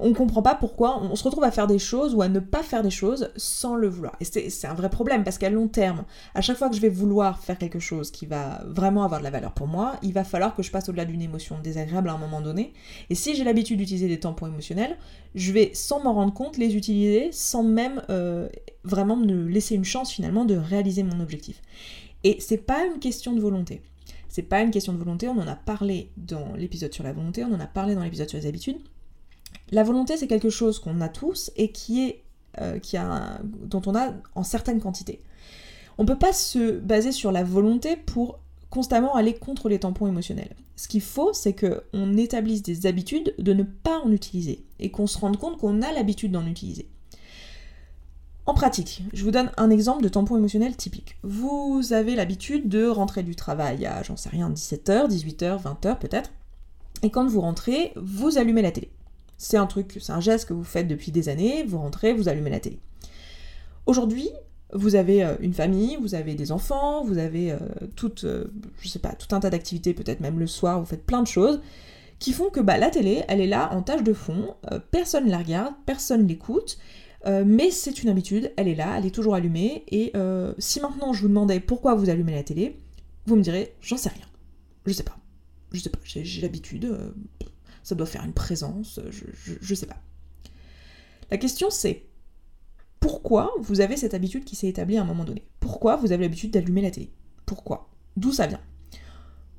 on 0.00 0.12
comprend 0.14 0.42
pas 0.42 0.54
pourquoi 0.54 1.00
on 1.02 1.14
se 1.14 1.24
retrouve 1.24 1.44
à 1.44 1.50
faire 1.50 1.66
des 1.66 1.78
choses 1.78 2.14
ou 2.14 2.22
à 2.22 2.28
ne 2.28 2.40
pas 2.40 2.62
faire 2.62 2.82
des 2.82 2.90
choses 2.90 3.30
sans 3.36 3.76
le 3.76 3.88
vouloir. 3.88 4.16
Et 4.20 4.24
c'est 4.24 4.66
un 4.66 4.74
vrai 4.74 4.90
problème 4.90 5.24
parce 5.24 5.38
qu'à 5.38 5.50
long 5.50 5.68
terme, 5.68 6.04
à 6.34 6.40
chaque 6.40 6.56
fois 6.56 6.68
que 6.68 6.76
je 6.76 6.80
vais 6.80 6.88
vouloir 6.88 7.38
faire 7.38 7.58
quelque 7.58 7.78
chose 7.78 8.10
qui 8.10 8.26
va 8.26 8.62
vraiment 8.66 9.04
avoir 9.04 9.20
de 9.20 9.24
la 9.24 9.30
valeur 9.30 9.52
pour 9.52 9.66
moi, 9.66 9.96
il 10.02 10.12
va 10.12 10.24
falloir 10.24 10.54
que 10.54 10.62
je 10.62 10.70
passe 10.70 10.88
au-delà 10.88 11.04
d'une 11.04 11.22
émotion 11.22 11.58
désagréable 11.62 12.08
à 12.08 12.14
un 12.14 12.18
moment 12.18 12.40
donné. 12.40 12.72
Et 13.10 13.14
si 13.14 13.34
j'ai 13.34 13.44
l'habitude 13.44 13.78
d'utiliser 13.78 14.08
des 14.08 14.20
tampons 14.20 14.46
émotionnels, 14.46 14.96
je 15.34 15.52
vais 15.52 15.70
sans 15.74 16.02
m'en 16.02 16.14
rendre 16.14 16.32
compte 16.32 16.56
les 16.56 16.76
utiliser 16.76 17.30
sans 17.32 17.62
même 17.62 18.02
euh, 18.10 18.48
vraiment 18.84 19.16
me 19.16 19.46
laisser 19.48 19.74
une 19.74 19.84
chance 19.84 20.10
finalement 20.10 20.44
de 20.44 20.56
réaliser 20.56 21.02
mon 21.02 21.20
objectif. 21.20 21.60
Et 22.24 22.36
c'est 22.40 22.58
pas 22.58 22.84
une 22.86 22.98
question 22.98 23.32
de 23.32 23.40
volonté. 23.40 23.82
C'est 24.28 24.42
pas 24.42 24.62
une 24.62 24.70
question 24.70 24.92
de 24.92 24.98
volonté, 24.98 25.28
on 25.28 25.38
en 25.38 25.48
a 25.48 25.56
parlé 25.56 26.10
dans 26.16 26.54
l'épisode 26.54 26.94
sur 26.94 27.02
la 27.02 27.12
volonté, 27.12 27.44
on 27.44 27.52
en 27.52 27.60
a 27.60 27.66
parlé 27.66 27.96
dans 27.96 28.04
l'épisode 28.04 28.28
sur 28.28 28.38
les 28.38 28.46
habitudes. 28.46 28.78
La 29.70 29.82
volonté, 29.82 30.16
c'est 30.16 30.26
quelque 30.26 30.50
chose 30.50 30.78
qu'on 30.78 31.00
a 31.00 31.08
tous 31.08 31.50
et 31.56 31.70
qui 31.70 32.06
est, 32.06 32.22
euh, 32.60 32.78
qui 32.78 32.96
a, 32.96 33.40
dont 33.42 33.82
on 33.86 33.94
a 33.94 34.12
en 34.34 34.42
certaines 34.42 34.80
quantités. 34.80 35.20
On 35.98 36.02
ne 36.02 36.08
peut 36.08 36.18
pas 36.18 36.32
se 36.32 36.78
baser 36.78 37.12
sur 37.12 37.30
la 37.30 37.44
volonté 37.44 37.96
pour 37.96 38.38
constamment 38.70 39.14
aller 39.14 39.34
contre 39.34 39.68
les 39.68 39.80
tampons 39.80 40.06
émotionnels. 40.06 40.54
Ce 40.76 40.88
qu'il 40.88 41.02
faut, 41.02 41.32
c'est 41.32 41.54
qu'on 41.54 42.16
établisse 42.16 42.62
des 42.62 42.86
habitudes 42.86 43.34
de 43.38 43.52
ne 43.52 43.64
pas 43.64 43.98
en 43.98 44.10
utiliser 44.10 44.64
et 44.78 44.90
qu'on 44.90 45.06
se 45.06 45.18
rende 45.18 45.36
compte 45.36 45.58
qu'on 45.58 45.82
a 45.82 45.92
l'habitude 45.92 46.32
d'en 46.32 46.46
utiliser. 46.46 46.88
En 48.46 48.54
pratique, 48.54 49.02
je 49.12 49.22
vous 49.22 49.30
donne 49.30 49.52
un 49.58 49.70
exemple 49.70 50.02
de 50.02 50.08
tampon 50.08 50.36
émotionnel 50.36 50.76
typique. 50.76 51.16
Vous 51.22 51.92
avez 51.92 52.16
l'habitude 52.16 52.68
de 52.68 52.86
rentrer 52.86 53.22
du 53.22 53.36
travail 53.36 53.84
à, 53.86 54.02
j'en 54.02 54.16
sais 54.16 54.30
rien, 54.30 54.50
17h, 54.50 55.08
18h, 55.08 55.62
20h 55.62 55.98
peut-être, 55.98 56.32
et 57.02 57.10
quand 57.10 57.26
vous 57.26 57.40
rentrez, 57.42 57.92
vous 57.96 58.38
allumez 58.38 58.62
la 58.62 58.72
télé. 58.72 58.90
C'est 59.42 59.56
un 59.56 59.66
truc, 59.66 59.96
c'est 60.02 60.12
un 60.12 60.20
geste 60.20 60.46
que 60.46 60.52
vous 60.52 60.64
faites 60.64 60.86
depuis 60.86 61.12
des 61.12 61.30
années, 61.30 61.64
vous 61.64 61.78
rentrez, 61.78 62.12
vous 62.12 62.28
allumez 62.28 62.50
la 62.50 62.60
télé. 62.60 62.78
Aujourd'hui, 63.86 64.28
vous 64.74 64.96
avez 64.96 65.24
euh, 65.24 65.34
une 65.40 65.54
famille, 65.54 65.96
vous 65.96 66.14
avez 66.14 66.34
des 66.34 66.52
enfants, 66.52 67.02
vous 67.02 67.16
avez 67.16 67.50
euh, 67.50 67.58
tout, 67.96 68.12
euh, 68.24 68.48
je 68.82 68.88
sais 68.88 68.98
pas, 68.98 69.14
tout 69.14 69.34
un 69.34 69.40
tas 69.40 69.48
d'activités, 69.48 69.94
peut-être 69.94 70.20
même 70.20 70.38
le 70.38 70.46
soir, 70.46 70.78
vous 70.78 70.84
faites 70.84 71.06
plein 71.06 71.22
de 71.22 71.26
choses 71.26 71.62
qui 72.18 72.34
font 72.34 72.50
que 72.50 72.60
bah, 72.60 72.76
la 72.76 72.90
télé, 72.90 73.24
elle 73.28 73.40
est 73.40 73.46
là 73.46 73.72
en 73.72 73.80
tâche 73.80 74.02
de 74.02 74.12
fond, 74.12 74.54
personne 74.90 75.24
ne 75.24 75.30
la 75.30 75.38
regarde, 75.38 75.72
personne 75.86 76.26
l'écoute, 76.26 76.76
mais 77.24 77.70
c'est 77.70 78.02
une 78.02 78.10
habitude, 78.10 78.52
elle 78.58 78.68
est 78.68 78.74
là, 78.74 78.98
elle 78.98 79.06
est 79.06 79.14
toujours 79.14 79.34
allumée, 79.34 79.84
et 79.88 80.12
si 80.58 80.80
maintenant 80.80 81.14
je 81.14 81.22
vous 81.22 81.28
demandais 81.28 81.60
pourquoi 81.60 81.94
vous 81.94 82.10
allumez 82.10 82.34
la 82.34 82.42
télé, 82.42 82.76
vous 83.24 83.36
me 83.36 83.40
direz, 83.40 83.74
j'en 83.80 83.96
sais 83.96 84.10
rien, 84.10 84.26
je 84.84 84.92
sais 84.92 85.02
pas, 85.02 85.16
je 85.72 85.80
sais 85.80 85.88
pas, 85.88 85.98
j'ai 86.04 86.42
l'habitude, 86.42 86.94
ça 87.82 87.94
doit 87.94 88.06
faire 88.06 88.24
une 88.24 88.32
présence, 88.32 89.00
je, 89.10 89.24
je, 89.60 89.74
sais 89.74 89.86
pas. 89.86 89.96
La 91.30 91.38
question 91.38 91.68
c'est 91.70 92.06
pourquoi 92.98 93.52
vous 93.60 93.80
avez 93.80 93.96
cette 93.96 94.14
habitude 94.14 94.44
qui 94.44 94.56
s'est 94.56 94.68
établie 94.68 94.98
à 94.98 95.02
un 95.02 95.06
moment 95.06 95.24
donné? 95.24 95.46
Pourquoi 95.58 95.96
vous 95.96 96.12
avez 96.12 96.24
l'habitude 96.24 96.50
d'allumer 96.50 96.82
la 96.82 96.90
télé? 96.90 97.10
Pourquoi? 97.46 97.88
D'où 98.16 98.32
ça 98.32 98.46
vient? 98.46 98.60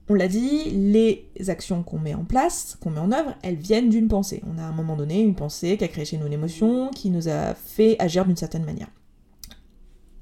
On 0.09 0.13
l'a 0.13 0.27
dit, 0.27 0.69
les 0.71 1.31
actions 1.49 1.83
qu'on 1.83 1.97
met 1.97 2.13
en 2.13 2.25
place, 2.25 2.77
qu'on 2.81 2.89
met 2.89 2.99
en 2.99 3.11
œuvre, 3.11 3.33
elles 3.43 3.55
viennent 3.55 3.89
d'une 3.89 4.09
pensée. 4.09 4.43
On 4.45 4.57
a 4.57 4.63
à 4.63 4.65
un 4.65 4.73
moment 4.73 4.97
donné 4.97 5.21
une 5.21 5.35
pensée 5.35 5.77
qui 5.77 5.83
a 5.85 5.87
créé 5.87 6.03
chez 6.05 6.17
nous 6.17 6.27
une 6.27 6.33
émotion, 6.33 6.89
qui 6.89 7.09
nous 7.09 7.29
a 7.29 7.53
fait 7.53 7.95
agir 7.97 8.25
d'une 8.25 8.35
certaine 8.35 8.65
manière. 8.65 8.89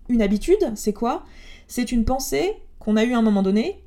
Une 0.08 0.22
habitude, 0.22 0.74
c'est 0.76 0.94
quoi? 0.94 1.24
C'est 1.68 1.92
une 1.92 2.06
pensée 2.06 2.54
qu'on 2.78 2.98
a 2.98 3.04
eue 3.04 3.14
à 3.14 3.18
un 3.18 3.24
moment 3.24 3.42
donné, 3.42 3.84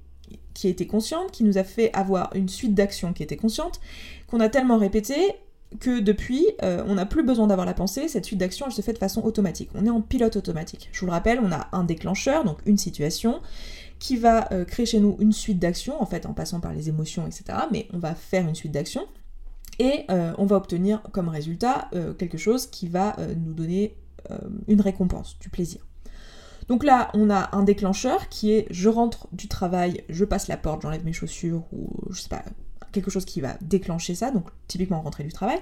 qui 0.62 0.68
était 0.68 0.86
consciente, 0.86 1.32
qui 1.32 1.42
nous 1.42 1.58
a 1.58 1.64
fait 1.64 1.92
avoir 1.92 2.30
une 2.36 2.48
suite 2.48 2.72
d'actions 2.72 3.12
qui 3.12 3.24
était 3.24 3.36
consciente, 3.36 3.80
qu'on 4.28 4.38
a 4.38 4.48
tellement 4.48 4.78
répété 4.78 5.16
que 5.80 5.98
depuis, 5.98 6.46
euh, 6.62 6.84
on 6.86 6.94
n'a 6.94 7.04
plus 7.04 7.24
besoin 7.24 7.48
d'avoir 7.48 7.66
la 7.66 7.74
pensée, 7.74 8.06
cette 8.06 8.24
suite 8.24 8.38
d'actions, 8.38 8.66
elle 8.66 8.72
se 8.72 8.80
fait 8.80 8.92
de 8.92 8.98
façon 8.98 9.24
automatique. 9.24 9.70
On 9.74 9.84
est 9.86 9.90
en 9.90 10.00
pilote 10.00 10.36
automatique. 10.36 10.88
Je 10.92 11.00
vous 11.00 11.06
le 11.06 11.10
rappelle, 11.10 11.40
on 11.42 11.50
a 11.50 11.66
un 11.72 11.82
déclencheur, 11.82 12.44
donc 12.44 12.58
une 12.64 12.78
situation, 12.78 13.40
qui 13.98 14.16
va 14.16 14.52
euh, 14.52 14.64
créer 14.64 14.86
chez 14.86 15.00
nous 15.00 15.16
une 15.18 15.32
suite 15.32 15.58
d'actions, 15.58 16.00
en 16.00 16.06
fait, 16.06 16.26
en 16.26 16.32
passant 16.32 16.60
par 16.60 16.72
les 16.72 16.88
émotions, 16.88 17.26
etc. 17.26 17.58
Mais 17.72 17.88
on 17.92 17.98
va 17.98 18.14
faire 18.14 18.46
une 18.46 18.54
suite 18.54 18.70
d'actions, 18.70 19.08
et 19.80 20.04
euh, 20.12 20.32
on 20.38 20.46
va 20.46 20.54
obtenir 20.54 21.02
comme 21.10 21.28
résultat 21.28 21.90
quelque 22.18 22.38
chose 22.38 22.68
qui 22.68 22.86
va 22.86 23.16
nous 23.36 23.54
donner 23.54 23.96
une 24.68 24.80
récompense, 24.80 25.36
du 25.40 25.48
plaisir. 25.48 25.80
Donc 26.68 26.84
là, 26.84 27.10
on 27.14 27.30
a 27.30 27.50
un 27.56 27.62
déclencheur 27.62 28.28
qui 28.28 28.52
est 28.52 28.66
je 28.70 28.88
rentre 28.88 29.26
du 29.32 29.48
travail, 29.48 30.02
je 30.08 30.24
passe 30.24 30.48
la 30.48 30.56
porte, 30.56 30.82
j'enlève 30.82 31.04
mes 31.04 31.12
chaussures 31.12 31.64
ou 31.72 31.90
je 32.10 32.20
sais 32.20 32.28
pas, 32.28 32.44
quelque 32.92 33.10
chose 33.10 33.24
qui 33.24 33.40
va 33.40 33.56
déclencher 33.60 34.14
ça, 34.14 34.30
donc 34.30 34.48
typiquement 34.68 35.00
rentrer 35.00 35.24
du 35.24 35.32
travail. 35.32 35.58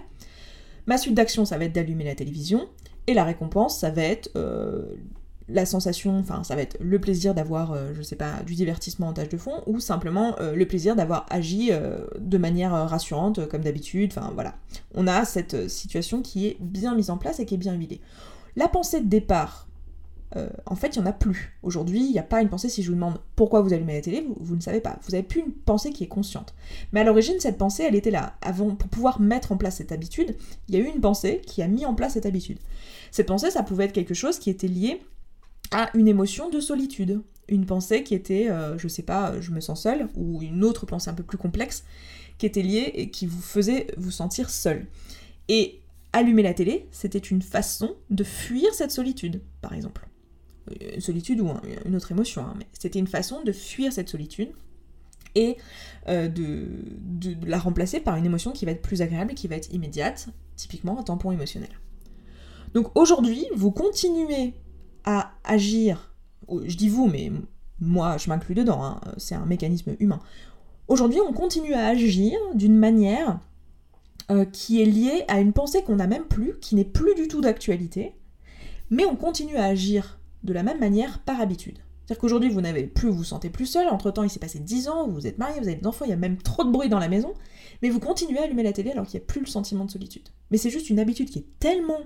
Ma 0.87 0.99
suite 0.99 1.15
d'action, 1.15 1.45
ça 1.45 1.59
va 1.59 1.65
être 1.65 1.73
d'allumer 1.73 2.05
la 2.05 2.15
télévision 2.15 2.69
et 3.07 3.15
la 3.15 3.25
récompense, 3.25 3.79
ça 3.79 3.91
va 3.91 4.03
être 4.03 4.31
euh, 4.37 4.83
la 5.49 5.67
sensation, 5.67 6.19
enfin 6.19 6.45
ça 6.45 6.55
va 6.55 6.63
être 6.63 6.77
le 6.81 6.99
plaisir 6.99 7.35
d'avoir, 7.35 7.73
euh, 7.73 7.93
je 7.95 8.03
sais 8.03 8.17
pas, 8.17 8.43
du 8.45 8.55
divertissement 8.55 9.09
en 9.09 9.13
tâche 9.13 9.29
de 9.29 9.37
fond 9.37 9.63
ou 9.67 9.81
simplement 9.81 10.37
euh, 10.41 10.55
le 10.55 10.67
plaisir 10.67 10.97
d'avoir 10.97 11.27
agi 11.31 11.71
de 12.19 12.39
manière 12.39 12.73
rassurante 12.73 13.49
comme 13.49 13.63
d'habitude, 13.63 14.13
enfin 14.15 14.33
voilà. 14.35 14.55
On 14.95 15.07
a 15.07 15.25
cette 15.25 15.69
situation 15.69 16.23
qui 16.23 16.47
est 16.47 16.57
bien 16.61 16.95
mise 16.95 17.11
en 17.11 17.19
place 17.19 17.41
et 17.41 17.47
qui 17.47 17.55
est 17.55 17.59
bien 17.59 17.75
huilée. 17.75 18.01
La 18.57 18.69
pensée 18.69 19.01
de 19.01 19.09
départ, 19.09 19.69
euh, 20.37 20.49
en 20.67 20.77
fait, 20.77 20.95
il 20.95 21.01
n'y 21.01 21.07
en 21.07 21.11
a 21.11 21.13
plus. 21.13 21.59
Aujourd'hui, 21.63 22.01
il 22.01 22.13
n'y 22.13 22.19
a 22.19 22.25
pas 22.25 22.41
une 22.41 22.49
pensée, 22.49 22.69
si 22.69 22.83
je 22.83 22.89
vous 22.89 22.95
demande 22.95 23.21
pourquoi 23.35 23.63
vous 23.63 23.73
allumez 23.73 23.95
la 23.95 24.01
télé, 24.01 24.25
vous, 24.39 24.55
ne 24.55 24.61
savez 24.61 24.81
pas. 24.81 24.99
Vous 25.03 25.11
n'avez 25.11 25.25
plus 25.25 25.41
une 25.41 25.53
pensée 25.53 25.91
qui 25.91 26.05
est 26.05 26.09
consciente. 26.09 26.55
Mais 26.93 27.01
à 27.01 27.05
l'origine, 27.05 27.41
cette 27.41 27.59
pensée, 27.59 27.85
elle 27.85 27.97
était 27.97 28.11
là. 28.11 28.37
Avant, 28.41 28.75
pour 28.75 28.89
pouvoir 28.89 29.21
mettre 29.21 29.53
en 29.53 29.57
place 29.57 29.77
cette 29.77 29.93
habitude, 29.93 30.37
il 30.69 30.75
y 30.75 30.79
a 30.79 30.81
eu 30.81 30.87
une 30.87 31.01
pensée 31.01 31.41
qui 31.47 31.63
a 31.63 31.69
mis 31.69 31.85
en 31.85 31.95
place 31.95 32.15
cette 32.15 32.27
habitude. 32.27 32.59
Cette 33.11 33.27
pensée, 33.27 33.51
ça 33.51 33.63
pouvait 33.63 33.87
être 33.87 33.93
quelque 33.93 34.15
chose 34.15 34.39
qui 34.39 34.51
était 34.51 34.69
lié 34.69 35.03
à 35.73 35.91
une 35.95 36.07
émotion 36.07 36.49
de 36.49 36.61
solitude. 36.61 37.23
Une 37.49 37.67
pensée 37.67 38.05
qui 38.05 38.15
était, 38.15 38.49
euh, 38.49 38.79
je 38.79 38.87
sais 38.87 39.03
pas, 39.03 39.41
je 39.41 39.51
me 39.51 39.61
sens 39.61 39.83
seule, 39.83 40.09
ou 40.15 40.41
une 40.43 40.63
autre 40.63 40.87
pensée 40.87 41.11
un 41.11 41.15
peu 41.15 41.25
plus 41.25 41.39
complexe, 41.39 41.85
qui 42.39 42.47
était 42.47 42.63
liée 42.63 42.93
et 42.95 43.11
qui 43.11 43.27
vous 43.27 43.43
faisait 43.43 43.89
vous 43.97 44.13
sentir 44.13 44.49
seul. 44.49 44.87
Et 45.49 45.81
allumer 46.13 46.43
la 46.45 46.55
télé, 46.55 46.87
c'était 46.93 47.19
une 47.19 47.43
façon 47.43 47.97
de 48.11 48.23
fuir 48.23 48.73
cette 48.73 48.93
solitude, 48.93 49.43
par 49.61 49.73
exemple. 49.73 50.07
Une 50.95 51.01
solitude 51.01 51.41
ou 51.41 51.51
une 51.85 51.97
autre 51.97 52.13
émotion, 52.13 52.43
hein, 52.43 52.55
mais 52.59 52.67
c'était 52.73 52.99
une 52.99 53.07
façon 53.07 53.43
de 53.43 53.53
fuir 53.53 53.93
cette 53.93 54.09
solitude 54.09 54.51
et 55.35 55.57
euh, 56.09 56.29
de, 56.29 56.67
la 57.47 57.59
remplacer 57.59 58.01
par 58.01 58.17
une 58.17 58.27
émotion 58.27 58.53
qui 58.53 58.65
va 58.65 58.73
être 58.73 58.83
plus 58.83 59.03
agréable, 59.03 59.35
qui 59.35 59.49
va 59.49 59.57
être 59.57 59.73
immédiate, 59.73 60.29
typiquement 60.57 60.99
un 60.99 61.03
tampon 61.03 61.33
émotionnel. 61.33 61.71
Donc 62.75 62.97
aujourd'hui, 62.97 63.47
vous 63.55 63.71
continuez 63.71 64.55
à 65.05 65.33
agir, 65.45 66.15
je 66.49 66.77
dis 66.77 66.89
vous, 66.89 67.09
mais 67.09 67.33
moi 67.81 68.17
je 68.19 68.29
m'inclus 68.29 68.55
dedans, 68.55 68.85
hein, 68.85 69.01
c'est 69.17 69.35
un 69.35 69.47
mécanisme 69.47 69.97
humain. 69.99 70.21
Aujourd'hui, 70.89 71.21
on 71.21 71.33
continue 71.33 71.75
à 71.75 71.87
agir 71.87 72.39
d'une 72.55 72.77
manière 72.77 73.41
euh, 74.31 74.45
qui 74.45 74.81
est 74.81 74.87
liée 74.87 75.25
à 75.29 75.41
une 75.41 75.53
pensée 75.53 75.83
qu'on 75.83 75.97
n'a 75.97 76.07
même 76.07 76.25
plus, 76.25 76.59
qui 76.61 76.75
n'est 76.75 76.85
plus 76.85 77.15
du 77.15 77.29
tout 77.29 77.41
d'actualité, 77.41 78.13
mais 78.91 79.05
on 79.05 79.17
continue 79.17 79.57
à 79.57 79.65
agir 79.65 80.20
de 80.43 80.53
la 80.53 80.63
même 80.63 80.81
manière 80.81 81.21
par 81.21 81.41
habitude. 81.41 81.79
C'est-à-dire 82.11 82.23
qu'aujourd'hui, 82.23 82.51
vous 82.51 82.61
n'avez 82.61 82.89
plus, 82.89 83.09
vous 83.09 83.19
vous 83.19 83.25
sentez 83.25 83.51
plus 83.51 83.67
seul, 83.67 83.87
entre-temps, 83.89 84.25
il 84.25 84.31
s'est 84.31 84.41
passé 84.41 84.59
10 84.59 84.89
ans, 84.89 85.09
vous 85.09 85.27
êtes 85.27 85.39
marié, 85.39 85.61
vous 85.61 85.69
avez 85.69 85.77
des 85.77 85.87
enfants, 85.87 86.05
il 86.05 86.11
y 86.11 86.15
a 86.15 86.17
même 86.17 86.39
trop 86.39 86.65
de 86.65 86.71
bruit 86.71 86.89
dans 86.89 86.99
la 86.99 87.09
maison, 87.09 87.35
mais 87.83 87.91
vous 87.91 88.01
continuez 88.01 88.39
à 88.39 88.45
allumer 88.45 88.65
la 88.65 88.73
télé 88.73 88.91
alors 88.91 89.07
qu'il 89.07 89.21
n'y 89.21 89.25
a 89.25 89.27
plus 89.27 89.41
le 89.41 89.47
sentiment 89.47 89.85
de 89.85 89.91
solitude. 89.91 90.29
Mais 90.51 90.57
c'est 90.57 90.71
juste 90.71 90.91
une 90.91 90.99
habitude 90.99 91.31
qui 91.31 91.39
est 91.39 91.47
tellement 91.61 92.01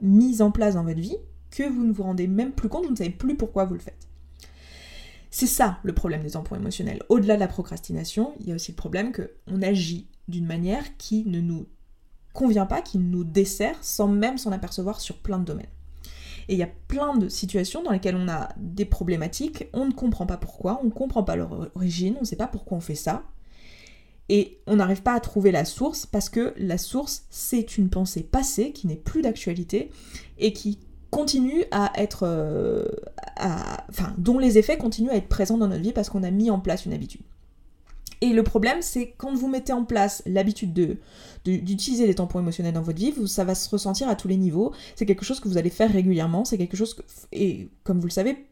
mise 0.00 0.42
en 0.42 0.52
place 0.52 0.74
dans 0.74 0.84
votre 0.84 1.00
vie 1.00 1.16
que 1.50 1.68
vous 1.68 1.84
ne 1.84 1.92
vous 1.92 2.04
rendez 2.04 2.28
même 2.28 2.52
plus 2.52 2.68
compte, 2.68 2.84
vous 2.84 2.92
ne 2.92 2.96
savez 2.96 3.10
plus 3.10 3.36
pourquoi 3.36 3.64
vous 3.64 3.74
le 3.74 3.80
faites. 3.80 4.08
C'est 5.30 5.46
ça 5.46 5.78
le 5.82 5.92
problème 5.92 6.22
des 6.22 6.30
tampons 6.30 6.56
émotionnels. 6.56 7.02
Au-delà 7.08 7.34
de 7.34 7.40
la 7.40 7.48
procrastination, 7.48 8.34
il 8.38 8.48
y 8.48 8.52
a 8.52 8.54
aussi 8.54 8.72
le 8.72 8.76
problème 8.76 9.12
qu'on 9.12 9.62
agit 9.62 10.06
d'une 10.28 10.46
manière 10.46 10.96
qui 10.98 11.24
ne 11.24 11.40
nous 11.40 11.66
convient 12.32 12.66
pas, 12.66 12.80
qui 12.80 12.98
nous 12.98 13.24
dessert 13.24 13.82
sans 13.82 14.08
même 14.08 14.38
s'en 14.38 14.52
apercevoir 14.52 15.00
sur 15.00 15.16
plein 15.16 15.38
de 15.38 15.44
domaines. 15.44 15.66
Et 16.52 16.56
il 16.56 16.58
y 16.58 16.62
a 16.62 16.68
plein 16.86 17.16
de 17.16 17.30
situations 17.30 17.82
dans 17.82 17.92
lesquelles 17.92 18.14
on 18.14 18.28
a 18.28 18.50
des 18.58 18.84
problématiques, 18.84 19.68
on 19.72 19.86
ne 19.86 19.90
comprend 19.90 20.26
pas 20.26 20.36
pourquoi, 20.36 20.80
on 20.82 20.88
ne 20.88 20.90
comprend 20.90 21.22
pas 21.22 21.34
leur 21.34 21.70
origine, 21.74 22.14
on 22.18 22.20
ne 22.20 22.26
sait 22.26 22.36
pas 22.36 22.46
pourquoi 22.46 22.76
on 22.76 22.82
fait 22.82 22.94
ça. 22.94 23.22
Et 24.28 24.58
on 24.66 24.76
n'arrive 24.76 25.02
pas 25.02 25.14
à 25.14 25.20
trouver 25.20 25.50
la 25.50 25.64
source 25.64 26.04
parce 26.04 26.28
que 26.28 26.52
la 26.58 26.76
source, 26.76 27.24
c'est 27.30 27.78
une 27.78 27.88
pensée 27.88 28.22
passée 28.22 28.72
qui 28.72 28.86
n'est 28.86 28.96
plus 28.96 29.22
d'actualité 29.22 29.90
et 30.36 30.52
qui 30.52 30.78
continue 31.10 31.64
à 31.70 31.90
être... 31.96 32.24
Euh, 32.26 32.84
enfin, 33.88 34.12
dont 34.18 34.38
les 34.38 34.58
effets 34.58 34.76
continuent 34.76 35.08
à 35.08 35.16
être 35.16 35.28
présents 35.28 35.56
dans 35.56 35.68
notre 35.68 35.82
vie 35.82 35.92
parce 35.92 36.10
qu'on 36.10 36.22
a 36.22 36.30
mis 36.30 36.50
en 36.50 36.60
place 36.60 36.84
une 36.84 36.92
habitude. 36.92 37.22
Et 38.22 38.32
le 38.32 38.44
problème, 38.44 38.82
c'est 38.82 39.14
quand 39.18 39.34
vous 39.34 39.48
mettez 39.48 39.72
en 39.72 39.84
place 39.84 40.22
l'habitude 40.26 40.72
de, 40.72 40.96
d'utiliser 41.44 42.06
les 42.06 42.14
tampons 42.14 42.38
émotionnels 42.38 42.72
dans 42.72 42.80
votre 42.80 43.00
vie, 43.00 43.12
ça 43.26 43.42
va 43.42 43.56
se 43.56 43.68
ressentir 43.68 44.08
à 44.08 44.14
tous 44.14 44.28
les 44.28 44.36
niveaux. 44.36 44.72
C'est 44.94 45.06
quelque 45.06 45.24
chose 45.24 45.40
que 45.40 45.48
vous 45.48 45.58
allez 45.58 45.70
faire 45.70 45.92
régulièrement. 45.92 46.44
C'est 46.44 46.56
quelque 46.56 46.76
chose 46.76 46.94
que, 46.94 47.02
et 47.32 47.68
comme 47.82 47.98
vous 47.98 48.06
le 48.06 48.12
savez, 48.12 48.46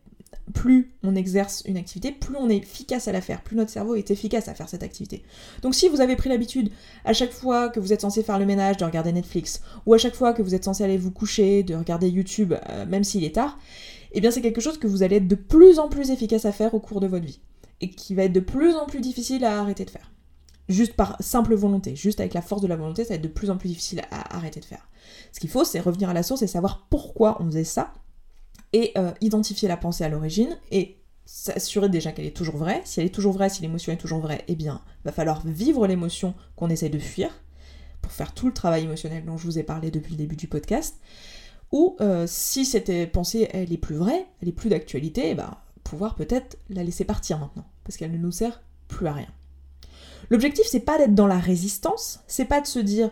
plus 0.54 0.90
on 1.04 1.14
exerce 1.14 1.62
une 1.66 1.76
activité, 1.76 2.10
plus 2.10 2.34
on 2.36 2.50
est 2.50 2.56
efficace 2.56 3.06
à 3.06 3.12
la 3.12 3.20
faire, 3.20 3.42
plus 3.42 3.56
notre 3.56 3.70
cerveau 3.70 3.94
est 3.94 4.10
efficace 4.10 4.48
à 4.48 4.54
faire 4.54 4.68
cette 4.68 4.82
activité. 4.82 5.22
Donc 5.62 5.76
si 5.76 5.88
vous 5.88 6.00
avez 6.00 6.16
pris 6.16 6.28
l'habitude, 6.28 6.70
à 7.04 7.12
chaque 7.12 7.32
fois 7.32 7.68
que 7.68 7.78
vous 7.78 7.92
êtes 7.92 8.00
censé 8.00 8.24
faire 8.24 8.40
le 8.40 8.46
ménage, 8.46 8.76
de 8.76 8.84
regarder 8.84 9.12
Netflix, 9.12 9.62
ou 9.86 9.94
à 9.94 9.98
chaque 9.98 10.16
fois 10.16 10.32
que 10.32 10.42
vous 10.42 10.56
êtes 10.56 10.64
censé 10.64 10.82
aller 10.82 10.98
vous 10.98 11.12
coucher, 11.12 11.62
de 11.62 11.76
regarder 11.76 12.08
YouTube, 12.08 12.54
euh, 12.70 12.86
même 12.86 13.04
s'il 13.04 13.22
est 13.22 13.36
tard, 13.36 13.56
eh 14.10 14.20
bien 14.20 14.32
c'est 14.32 14.42
quelque 14.42 14.60
chose 14.60 14.78
que 14.78 14.88
vous 14.88 15.04
allez 15.04 15.16
être 15.16 15.28
de 15.28 15.36
plus 15.36 15.78
en 15.78 15.88
plus 15.88 16.10
efficace 16.10 16.44
à 16.44 16.50
faire 16.50 16.74
au 16.74 16.80
cours 16.80 17.00
de 17.00 17.06
votre 17.06 17.24
vie 17.24 17.38
et 17.80 17.90
qui 17.90 18.14
va 18.14 18.25
être 18.25 18.32
de 18.32 18.40
plus 18.40 18.75
en 18.75 18.87
plus 18.87 19.00
difficile 19.00 19.44
à 19.44 19.60
arrêter 19.60 19.84
de 19.84 19.90
faire. 19.90 20.10
Juste 20.68 20.94
par 20.94 21.16
simple 21.20 21.54
volonté, 21.54 21.96
juste 21.96 22.20
avec 22.20 22.34
la 22.34 22.42
force 22.42 22.62
de 22.62 22.68
la 22.68 22.76
volonté, 22.76 23.04
ça 23.04 23.10
va 23.10 23.14
être 23.16 23.22
de 23.22 23.28
plus 23.28 23.50
en 23.50 23.56
plus 23.56 23.68
difficile 23.68 24.02
à 24.10 24.37
arrêter 24.37 24.60
de 24.60 24.64
faire. 24.64 24.88
Ce 25.32 25.40
qu'il 25.40 25.50
faut, 25.50 25.64
c'est 25.64 25.80
revenir 25.80 26.08
à 26.10 26.14
la 26.14 26.22
source 26.22 26.42
et 26.42 26.46
savoir 26.46 26.87
pourquoi 26.90 27.42
on 27.42 27.46
faisait 27.46 27.64
ça, 27.64 27.92
et 28.72 28.92
euh, 28.96 29.10
identifier 29.20 29.66
la 29.66 29.76
pensée 29.76 30.04
à 30.04 30.08
l'origine, 30.08 30.56
et 30.70 30.99
s'assurer 31.25 31.88
déjà 31.88 32.12
qu'elle 32.12 32.26
est 32.26 32.37
toujours 32.37 32.56
vraie. 32.56 32.82
Si 32.84 33.00
elle 33.00 33.06
est 33.06 33.14
toujours 33.14 33.32
vraie, 33.32 33.49
si 33.49 33.62
l'émotion 33.62 33.92
est 33.92 33.96
toujours 33.96 34.20
vraie, 34.20 34.44
eh 34.46 34.54
bien, 34.54 34.80
va 35.04 35.12
falloir 35.12 35.44
vivre 35.44 35.87
l'émotion 35.87 36.34
qu'on 36.54 36.70
essaye 36.70 36.90
de 36.90 36.99
fuir, 36.99 37.30
pour 38.00 38.12
faire 38.12 38.32
tout 38.32 38.46
le 38.46 38.54
travail 38.54 38.84
émotionnel 38.84 39.25
dont 39.25 39.37
je 39.37 39.44
vous 39.44 39.58
ai 39.58 39.62
parlé 39.62 39.90
depuis 39.90 40.12
le 40.12 40.18
début 40.18 40.37
du 40.37 40.46
podcast. 40.46 40.96
Ou 41.72 41.96
euh, 42.00 42.26
si 42.28 42.64
cette 42.64 43.12
pensée, 43.12 43.49
elle 43.52 43.72
est 43.72 43.78
plus 43.78 43.94
vraie, 43.94 44.26
elle 44.40 44.49
est 44.49 44.52
plus 44.52 44.70
d'actualité, 44.70 45.30
eh 45.30 45.34
ben, 45.34 45.56
pouvoir 45.84 46.14
peut-être 46.14 46.58
la 46.68 46.84
laisser 46.84 47.04
partir 47.04 47.38
maintenant, 47.38 47.64
parce 47.84 47.96
qu'elle 47.96 48.12
ne 48.12 48.18
nous 48.18 48.32
sert 48.32 48.62
plus 48.88 49.06
à 49.06 49.12
rien. 49.12 49.28
L'objectif, 50.28 50.66
c'est 50.68 50.80
pas 50.80 50.99
d'être 50.99 51.14
dans 51.14 51.26
la 51.26 51.38
résistance, 51.38 52.20
c'est 52.26 52.44
pas 52.44 52.60
de 52.60 52.66
se 52.66 52.78
dire 52.78 53.10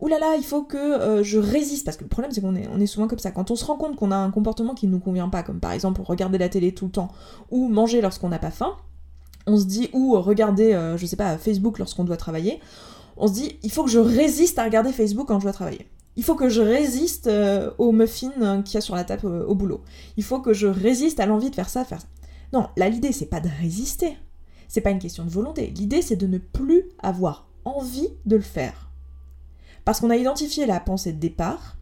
Ouh 0.00 0.08
là 0.08 0.18
là, 0.18 0.36
il 0.36 0.44
faut 0.44 0.62
que 0.62 0.76
euh, 0.76 1.22
je 1.22 1.38
résiste, 1.38 1.84
parce 1.84 1.96
que 1.96 2.04
le 2.04 2.08
problème 2.08 2.30
c'est 2.30 2.42
qu'on 2.42 2.54
est, 2.54 2.68
on 2.70 2.80
est 2.80 2.86
souvent 2.86 3.08
comme 3.08 3.18
ça. 3.18 3.30
Quand 3.30 3.50
on 3.50 3.56
se 3.56 3.64
rend 3.64 3.76
compte 3.76 3.96
qu'on 3.96 4.10
a 4.10 4.16
un 4.16 4.30
comportement 4.30 4.74
qui 4.74 4.86
ne 4.86 4.92
nous 4.92 4.98
convient 4.98 5.28
pas, 5.28 5.42
comme 5.42 5.58
par 5.58 5.72
exemple 5.72 6.02
regarder 6.02 6.36
la 6.38 6.48
télé 6.48 6.72
tout 6.72 6.86
le 6.86 6.90
temps, 6.90 7.08
ou 7.50 7.68
manger 7.68 8.00
lorsqu'on 8.02 8.28
n'a 8.28 8.38
pas 8.38 8.50
faim, 8.50 8.76
on 9.46 9.58
se 9.58 9.64
dit, 9.64 9.88
ou 9.92 10.20
regarder, 10.20 10.74
euh, 10.74 10.96
je 10.98 11.06
sais 11.06 11.16
pas, 11.16 11.38
Facebook 11.38 11.78
lorsqu'on 11.78 12.04
doit 12.04 12.16
travailler, 12.16 12.60
on 13.16 13.26
se 13.26 13.32
dit, 13.32 13.58
il 13.62 13.70
faut 13.70 13.84
que 13.84 13.90
je 13.90 13.98
résiste 13.98 14.58
à 14.58 14.64
regarder 14.64 14.92
Facebook 14.92 15.28
quand 15.28 15.38
je 15.38 15.44
dois 15.44 15.52
travailler. 15.52 15.88
Il 16.16 16.24
faut 16.24 16.34
que 16.34 16.48
je 16.48 16.62
résiste 16.62 17.26
euh, 17.26 17.70
aux 17.78 17.92
muffins 17.92 18.62
qu'il 18.62 18.74
y 18.74 18.78
a 18.78 18.80
sur 18.80 18.94
la 18.94 19.04
table 19.04 19.26
au 19.26 19.54
boulot. 19.54 19.82
Il 20.16 20.24
faut 20.24 20.40
que 20.40 20.54
je 20.54 20.66
résiste 20.66 21.20
à 21.20 21.26
l'envie 21.26 21.50
de 21.50 21.54
faire 21.54 21.68
ça, 21.68 21.84
faire 21.84 22.00
ça. 22.00 22.06
Non, 22.52 22.68
là 22.76 22.88
l'idée 22.88 23.12
c'est 23.12 23.26
pas 23.26 23.40
de 23.40 23.50
résister. 23.60 24.16
C'est 24.68 24.80
pas 24.80 24.90
une 24.90 24.98
question 24.98 25.24
de 25.24 25.30
volonté. 25.30 25.66
L'idée 25.76 26.02
c'est 26.02 26.16
de 26.16 26.26
ne 26.26 26.38
plus 26.38 26.84
avoir 27.02 27.46
envie 27.64 28.08
de 28.24 28.36
le 28.36 28.42
faire. 28.42 28.90
Parce 29.84 30.00
qu'on 30.00 30.10
a 30.10 30.16
identifié 30.16 30.66
la 30.66 30.80
pensée 30.80 31.12
de 31.12 31.20
départ, 31.20 31.76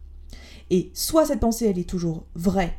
et 0.69 0.91
soit 0.93 1.25
cette 1.25 1.39
pensée 1.39 1.65
elle 1.67 1.79
est 1.79 1.89
toujours 1.89 2.25
vraie, 2.35 2.77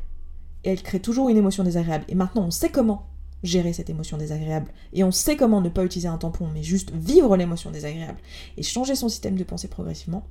et 0.63 0.69
elle 0.69 0.81
crée 0.81 0.99
toujours 0.99 1.29
une 1.29 1.37
émotion 1.37 1.63
désagréable, 1.63 2.05
et 2.07 2.15
maintenant 2.15 2.45
on 2.45 2.51
sait 2.51 2.69
comment 2.69 3.07
gérer 3.43 3.73
cette 3.73 3.89
émotion 3.89 4.17
désagréable, 4.17 4.71
et 4.93 5.03
on 5.03 5.11
sait 5.11 5.35
comment 5.35 5.61
ne 5.61 5.69
pas 5.69 5.83
utiliser 5.83 6.07
un 6.07 6.17
tampon, 6.17 6.47
mais 6.53 6.63
juste 6.63 6.91
vivre 6.91 7.35
l'émotion 7.35 7.71
désagréable, 7.71 8.19
et 8.55 8.63
changer 8.63 8.95
son 8.95 9.09
système 9.09 9.35
de 9.35 9.43
pensée 9.43 9.67
progressivement, 9.67 10.25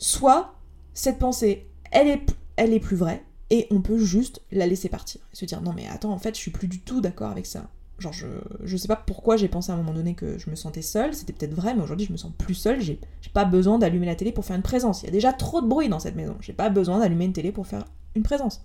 soit 0.00 0.54
cette 0.94 1.18
pensée, 1.18 1.68
elle 1.92 2.08
est, 2.08 2.80
plus 2.80 2.96
vraie, 2.96 3.22
et 3.50 3.68
on 3.70 3.80
peut 3.80 3.98
juste 3.98 4.42
la 4.50 4.66
laisser 4.66 4.88
partir. 4.88 5.20
Et 5.32 5.36
se 5.36 5.44
dire 5.44 5.60
non 5.60 5.72
mais 5.72 5.86
attends, 5.86 6.10
en 6.10 6.18
fait, 6.18 6.34
je 6.34 6.40
suis 6.40 6.50
plus 6.50 6.66
du 6.66 6.80
tout 6.80 7.00
d'accord 7.00 7.30
avec 7.30 7.46
ça. 7.46 7.70
Genre, 7.98 8.12
je, 8.14 8.26
je 8.64 8.76
sais 8.78 8.88
pas 8.88 8.96
pourquoi 8.96 9.36
j'ai 9.36 9.48
pensé 9.48 9.70
à 9.70 9.74
un 9.74 9.76
moment 9.76 9.92
donné 9.92 10.14
que 10.14 10.38
je 10.38 10.48
me 10.48 10.56
sentais 10.56 10.82
seule, 10.82 11.14
c'était 11.14 11.34
peut-être 11.34 11.54
vrai, 11.54 11.74
mais 11.74 11.82
aujourd'hui 11.82 12.06
je 12.06 12.12
me 12.12 12.16
sens 12.16 12.32
plus 12.36 12.54
seule, 12.54 12.80
j'ai 12.80 12.98
pas 13.34 13.44
besoin 13.44 13.78
d'allumer 13.78 14.06
la 14.06 14.16
télé 14.16 14.32
pour 14.32 14.44
faire 14.44 14.56
une 14.56 14.62
présence. 14.62 15.02
Il 15.02 15.06
y 15.06 15.08
a 15.08 15.12
déjà 15.12 15.34
trop 15.34 15.60
de 15.60 15.66
bruit 15.66 15.90
dans 15.90 16.00
cette 16.00 16.16
maison, 16.16 16.36
j'ai 16.40 16.54
pas 16.54 16.70
besoin 16.70 16.98
d'allumer 16.98 17.26
une 17.26 17.34
télé 17.34 17.52
pour 17.52 17.66
faire 17.66 17.84
une 18.14 18.22
présence. 18.22 18.62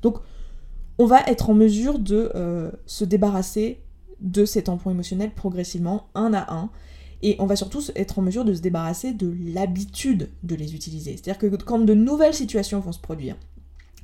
Donc, 0.00 0.18
on 0.98 1.04
va 1.04 1.20
être 1.26 1.50
en 1.50 1.54
mesure 1.54 1.98
de 1.98 2.32
euh, 2.34 2.70
se 2.86 3.04
débarrasser 3.04 3.82
de 4.20 4.44
ces 4.44 4.64
tampons 4.64 4.90
émotionnels 4.90 5.32
progressivement, 5.34 6.08
un 6.14 6.32
à 6.32 6.52
un, 6.54 6.70
et 7.22 7.36
on 7.38 7.46
va 7.46 7.56
surtout 7.56 7.82
être 7.96 8.18
en 8.18 8.22
mesure 8.22 8.44
de 8.44 8.54
se 8.54 8.60
débarrasser 8.60 9.12
de 9.12 9.34
l'habitude 9.52 10.30
de 10.42 10.54
les 10.54 10.74
utiliser. 10.74 11.12
C'est-à-dire 11.12 11.38
que 11.38 11.54
quand 11.56 11.78
de 11.78 11.94
nouvelles 11.94 12.34
situations 12.34 12.80
vont 12.80 12.92
se 12.92 13.00
produire, 13.00 13.36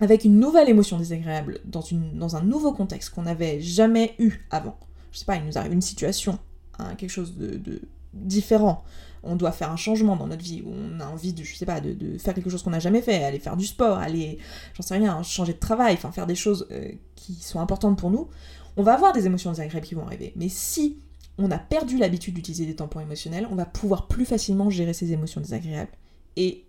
avec 0.00 0.24
une 0.24 0.38
nouvelle 0.38 0.68
émotion 0.68 0.98
désagréable, 0.98 1.60
dans, 1.64 1.80
une, 1.80 2.18
dans 2.18 2.36
un 2.36 2.42
nouveau 2.42 2.72
contexte 2.72 3.10
qu'on 3.10 3.22
n'avait 3.22 3.60
jamais 3.60 4.14
eu 4.18 4.46
avant, 4.50 4.76
je 5.12 5.18
sais 5.18 5.24
pas, 5.24 5.36
il 5.36 5.44
nous 5.46 5.56
arrive 5.56 5.72
une 5.72 5.82
situation, 5.82 6.38
hein, 6.78 6.94
quelque 6.96 7.10
chose 7.10 7.36
de, 7.36 7.80
différent, 8.12 8.84
on 9.22 9.34
doit 9.34 9.52
faire 9.52 9.70
un 9.70 9.76
changement 9.76 10.16
dans 10.16 10.26
notre 10.26 10.44
vie, 10.44 10.62
où 10.64 10.70
on 10.70 11.00
a 11.00 11.06
envie 11.06 11.32
de, 11.32 11.42
je 11.42 11.56
sais 11.56 11.66
pas, 11.66 11.80
de, 11.80 12.18
faire 12.18 12.34
quelque 12.34 12.50
chose 12.50 12.62
qu'on 12.62 12.70
n'a 12.70 12.80
jamais 12.80 13.00
fait, 13.00 13.24
aller 13.24 13.38
faire 13.38 13.56
du 13.56 13.66
sport, 13.66 13.98
aller, 13.98 14.38
j'en 14.74 14.82
sais 14.82 14.94
rien, 14.94 15.22
changer 15.22 15.54
de 15.54 15.58
travail, 15.58 15.96
faire 15.96 16.26
des 16.26 16.34
choses 16.34 16.66
euh, 16.70 16.90
qui 17.14 17.34
sont 17.34 17.60
importantes 17.60 17.98
pour 17.98 18.10
nous, 18.10 18.28
on 18.76 18.82
va 18.82 18.92
avoir 18.92 19.14
des 19.14 19.24
émotions 19.26 19.50
désagréables 19.50 19.86
qui 19.86 19.94
vont 19.94 20.06
arriver. 20.06 20.32
Mais 20.36 20.50
si 20.50 20.98
on 21.38 21.50
a 21.50 21.58
perdu 21.58 21.98
l'habitude 21.98 22.34
d'utiliser 22.34 22.66
des 22.66 22.76
tampons 22.76 23.00
émotionnels, 23.00 23.46
on 23.50 23.54
va 23.54 23.66
pouvoir 23.66 24.08
plus 24.08 24.24
facilement 24.24 24.70
gérer 24.70 24.92
ces 24.92 25.12
émotions 25.12 25.40
désagréables 25.40 25.92
et 26.36 26.66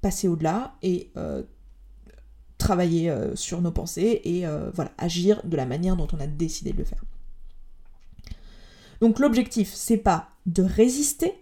passer 0.00 0.28
au-delà 0.28 0.76
et 0.82 1.10
euh, 1.16 1.42
travailler 2.58 3.10
euh, 3.10 3.36
sur 3.36 3.60
nos 3.60 3.70
pensées 3.70 4.22
et 4.24 4.46
euh, 4.46 4.70
voilà, 4.72 4.92
agir 4.98 5.40
de 5.44 5.56
la 5.56 5.66
manière 5.66 5.96
dont 5.96 6.08
on 6.12 6.20
a 6.20 6.26
décidé 6.26 6.72
de 6.72 6.78
le 6.78 6.84
faire. 6.84 7.02
Donc 9.00 9.18
l'objectif, 9.18 9.72
c'est 9.74 9.98
pas 9.98 10.30
de 10.46 10.62
résister, 10.62 11.34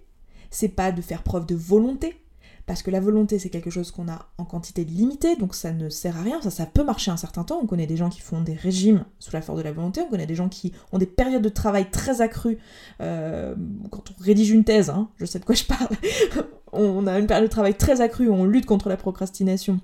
c'est 0.51 0.69
pas 0.69 0.91
de 0.91 1.01
faire 1.01 1.23
preuve 1.23 1.47
de 1.47 1.55
volonté. 1.55 2.21
Parce 2.67 2.83
que 2.83 2.91
la 2.91 3.01
volonté 3.01 3.39
c'est 3.39 3.51
quelque 3.51 3.71
chose 3.71 3.91
qu'on 3.91 4.09
a 4.09 4.27
en 4.39 4.45
quantité 4.45 4.85
limitée, 4.85 5.37
donc 5.37 5.55
ça 5.55 5.73
ne 5.73 5.89
sert 5.89 6.17
à 6.17 6.23
rien, 6.23 6.41
ça, 6.41 6.67
peut 6.67 6.85
marcher 6.85 7.11
un 7.11 7.17
certain 7.17 7.45
temps, 7.45 7.61
on 7.63 7.67
connaît 7.67 7.87
des 7.87 7.97
gens 7.97 8.09
qui 8.09 8.21
font 8.21 8.41
des 8.41 8.55
régimes 8.55 9.05
sous 9.19 9.33
la 9.33 9.43
force 9.43 9.59
de 9.59 9.65
la 9.65 9.73
volonté, 9.73 10.01
on 10.01 10.11
connaît 10.11 10.27
des 10.27 10.35
gens 10.35 10.49
qui 10.49 10.73
ont 10.93 10.99
des 10.99 11.07
périodes 11.07 11.43
de 11.43 11.49
travail 11.49 11.91
très 11.91 12.21
accrues, 12.21 12.59
euh, 13.01 13.55
quand 13.91 14.11
on 14.11 14.23
rédige 14.23 14.51
une 14.51 14.65
thèse, 14.65 14.91
hein, 14.91 15.09
je 15.17 15.27
sais 15.27 15.39
de 15.39 15.45
quoi 15.45 15.55
je 15.55 15.65
parle, 15.65 15.89
on 16.73 17.07
a 17.07 17.19
une 17.19 17.27
période 17.27 17.47
de 17.47 17.53
travail 17.53 17.75
très 17.75 18.01
accrue, 18.01 18.29
on 18.29 18.45
lutte 18.45 18.67
contre 18.67 18.89
la 18.89 18.97
procrastination, 18.97 19.81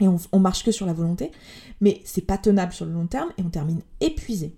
et 0.00 0.06
on 0.08 0.40
marche 0.40 0.64
que 0.64 0.72
sur 0.72 0.86
la 0.86 0.92
volonté, 0.92 1.30
mais 1.80 2.00
c'est 2.04 2.26
pas 2.26 2.36
tenable 2.36 2.72
sur 2.72 2.84
le 2.84 2.92
long 2.92 3.06
terme, 3.06 3.30
et 3.38 3.42
on 3.42 3.50
termine 3.50 3.80
épuisé. 4.00 4.56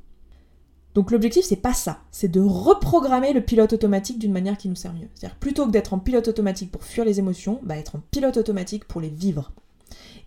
Donc 0.96 1.10
l'objectif, 1.10 1.44
c'est 1.44 1.56
pas 1.56 1.74
ça, 1.74 2.00
c'est 2.10 2.30
de 2.30 2.40
reprogrammer 2.40 3.34
le 3.34 3.42
pilote 3.42 3.74
automatique 3.74 4.18
d'une 4.18 4.32
manière 4.32 4.56
qui 4.56 4.70
nous 4.70 4.74
sert 4.74 4.94
mieux. 4.94 5.08
C'est-à-dire 5.14 5.36
plutôt 5.36 5.66
que 5.66 5.70
d'être 5.70 5.92
en 5.92 5.98
pilote 5.98 6.26
automatique 6.26 6.72
pour 6.72 6.84
fuir 6.84 7.04
les 7.04 7.18
émotions, 7.18 7.60
bah 7.62 7.76
être 7.76 7.96
en 7.96 8.00
pilote 8.10 8.38
automatique 8.38 8.86
pour 8.86 9.02
les 9.02 9.10
vivre. 9.10 9.52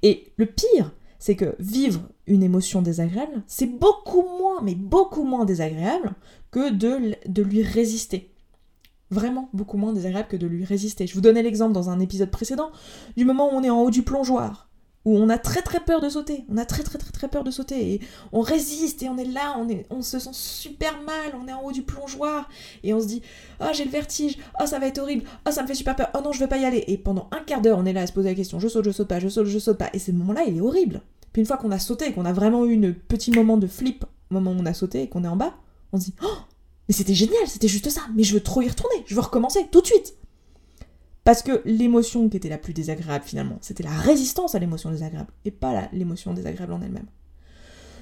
Et 0.04 0.32
le 0.38 0.46
pire, 0.46 0.92
c'est 1.18 1.36
que 1.36 1.56
vivre 1.58 2.02
une 2.28 2.44
émotion 2.44 2.84
désagréable, 2.84 3.42
c'est 3.48 3.66
beaucoup 3.66 4.22
moins, 4.22 4.62
mais 4.62 4.76
beaucoup 4.76 5.24
moins 5.24 5.44
désagréable 5.44 6.14
que 6.52 6.70
de, 6.70 7.16
de 7.26 7.42
lui 7.42 7.64
résister. 7.64 8.30
Vraiment 9.10 9.50
beaucoup 9.54 9.78
moins 9.78 9.92
désagréable 9.92 10.28
que 10.28 10.38
de 10.38 10.46
lui 10.46 10.66
résister. 10.66 11.08
Je 11.08 11.16
vous 11.16 11.22
donnais 11.22 11.42
l'exemple 11.42 11.74
dans 11.74 11.90
un 11.90 12.00
épisode 12.00 12.30
précédent 12.30 12.70
du 13.18 13.26
moment 13.26 13.52
où 13.52 13.56
on 13.56 13.64
est 13.64 13.72
en 13.72 13.82
haut 13.82 13.90
du 13.90 14.04
plongeoir 14.04 14.69
où 15.06 15.18
on 15.18 15.30
a 15.30 15.38
très 15.38 15.62
très 15.62 15.80
peur 15.80 16.02
de 16.02 16.10
sauter, 16.10 16.44
on 16.50 16.58
a 16.58 16.66
très 16.66 16.84
très 16.84 16.98
très 16.98 17.12
très 17.12 17.28
peur 17.28 17.44
de 17.44 17.52
sauter, 17.52 17.94
et 17.94 18.02
on 18.32 18.42
résiste, 18.42 19.02
et 19.02 19.10
on 19.10 19.18
est 19.18 19.26
là, 19.26 19.56
on, 19.90 20.02
se 20.02 20.20
sent 20.20 20.30
super 20.34 21.02
mal, 21.04 21.34
on 21.42 21.48
est 21.48 21.54
en 21.54 21.64
haut 21.64 21.72
du 21.72 21.84
plongeoir, 21.84 22.50
et 22.84 22.94
on 22.94 23.00
se 23.00 23.08
dit 23.08 23.22
«Oh 23.62 23.68
j'ai 23.74 23.86
le 23.86 23.92
vertige, 23.92 24.38
oh 24.62 24.66
ça 24.66 24.78
va 24.78 24.88
être 24.88 24.98
horrible, 24.98 25.24
oh 25.48 25.52
ça 25.52 25.64
me 25.64 25.68
fait 25.68 25.76
super 25.76 25.96
peur, 25.96 26.10
oh 26.16 26.20
non 26.24 26.32
je 26.32 26.40
veux 26.40 26.48
pas 26.48 26.58
y 26.58 26.66
aller», 26.66 26.84
et 26.88 26.98
pendant 26.98 27.30
un 27.32 27.40
quart 27.40 27.62
d'heure 27.62 27.78
on 27.78 27.86
est 27.86 27.94
là 27.94 28.02
à 28.02 28.08
se 28.08 28.14
poser 28.14 28.30
la 28.30 28.36
question 28.36 28.60
«Je 28.62 28.68
saute, 28.68 28.86
je 28.86 28.92
saute 28.92 29.08
pas, 29.08 29.20
je 29.20 29.30
saute, 29.30 29.46
je 29.46 29.60
saute 29.60 29.78
pas», 29.78 29.90
et 29.94 30.00
ce 30.00 30.12
moment-là 30.12 30.44
il 30.48 30.58
est 30.58 30.62
horrible. 30.62 31.02
Puis 31.32 31.42
une 31.42 31.46
fois 31.46 31.58
qu'on 31.58 31.72
a 31.72 31.80
sauté, 31.80 32.08
et 32.08 32.14
qu'on 32.14 32.26
a 32.26 32.34
vraiment 32.34 32.66
eu 32.66 32.86
un 32.86 32.94
petit 33.08 33.32
moment 33.32 33.58
de 33.58 33.68
flip 33.68 34.06
au 34.32 34.34
moment 34.36 34.52
où 34.52 34.60
on 34.60 34.66
a 34.66 34.74
sauté, 34.74 35.04
et 35.04 35.10
qu'on 35.10 35.24
est 35.24 35.30
en 35.30 35.38
bas, 35.38 35.54
on 35.94 36.00
se 36.00 36.06
dit 36.06 36.14
«Oh 36.24 36.38
mais 36.88 36.96
c'était 36.96 37.14
génial, 37.14 37.48
c'était 37.48 37.68
juste 37.68 37.90
ça, 37.92 38.02
mais 38.16 38.24
je 38.24 38.34
veux 38.34 38.42
trop 38.42 38.64
y 38.64 38.68
retourner, 38.68 39.04
je 39.06 39.14
veux 39.14 39.22
recommencer 39.22 39.68
tout 39.72 39.82
de 39.82 39.86
suite!» 39.86 40.16
Parce 41.30 41.44
que 41.44 41.62
l'émotion 41.64 42.28
qui 42.28 42.38
était 42.38 42.50
la 42.50 42.58
plus 42.58 42.74
désagréable 42.74 43.24
finalement, 43.24 43.60
c'était 43.62 43.84
la 43.84 43.92
résistance 43.92 44.56
à 44.56 44.60
l'émotion 44.60 44.90
désagréable, 44.90 45.30
et 45.46 45.52
pas 45.52 45.88
l'émotion 45.94 46.34
désagréable 46.34 46.74
en 46.74 46.82
elle-même. 46.82 47.06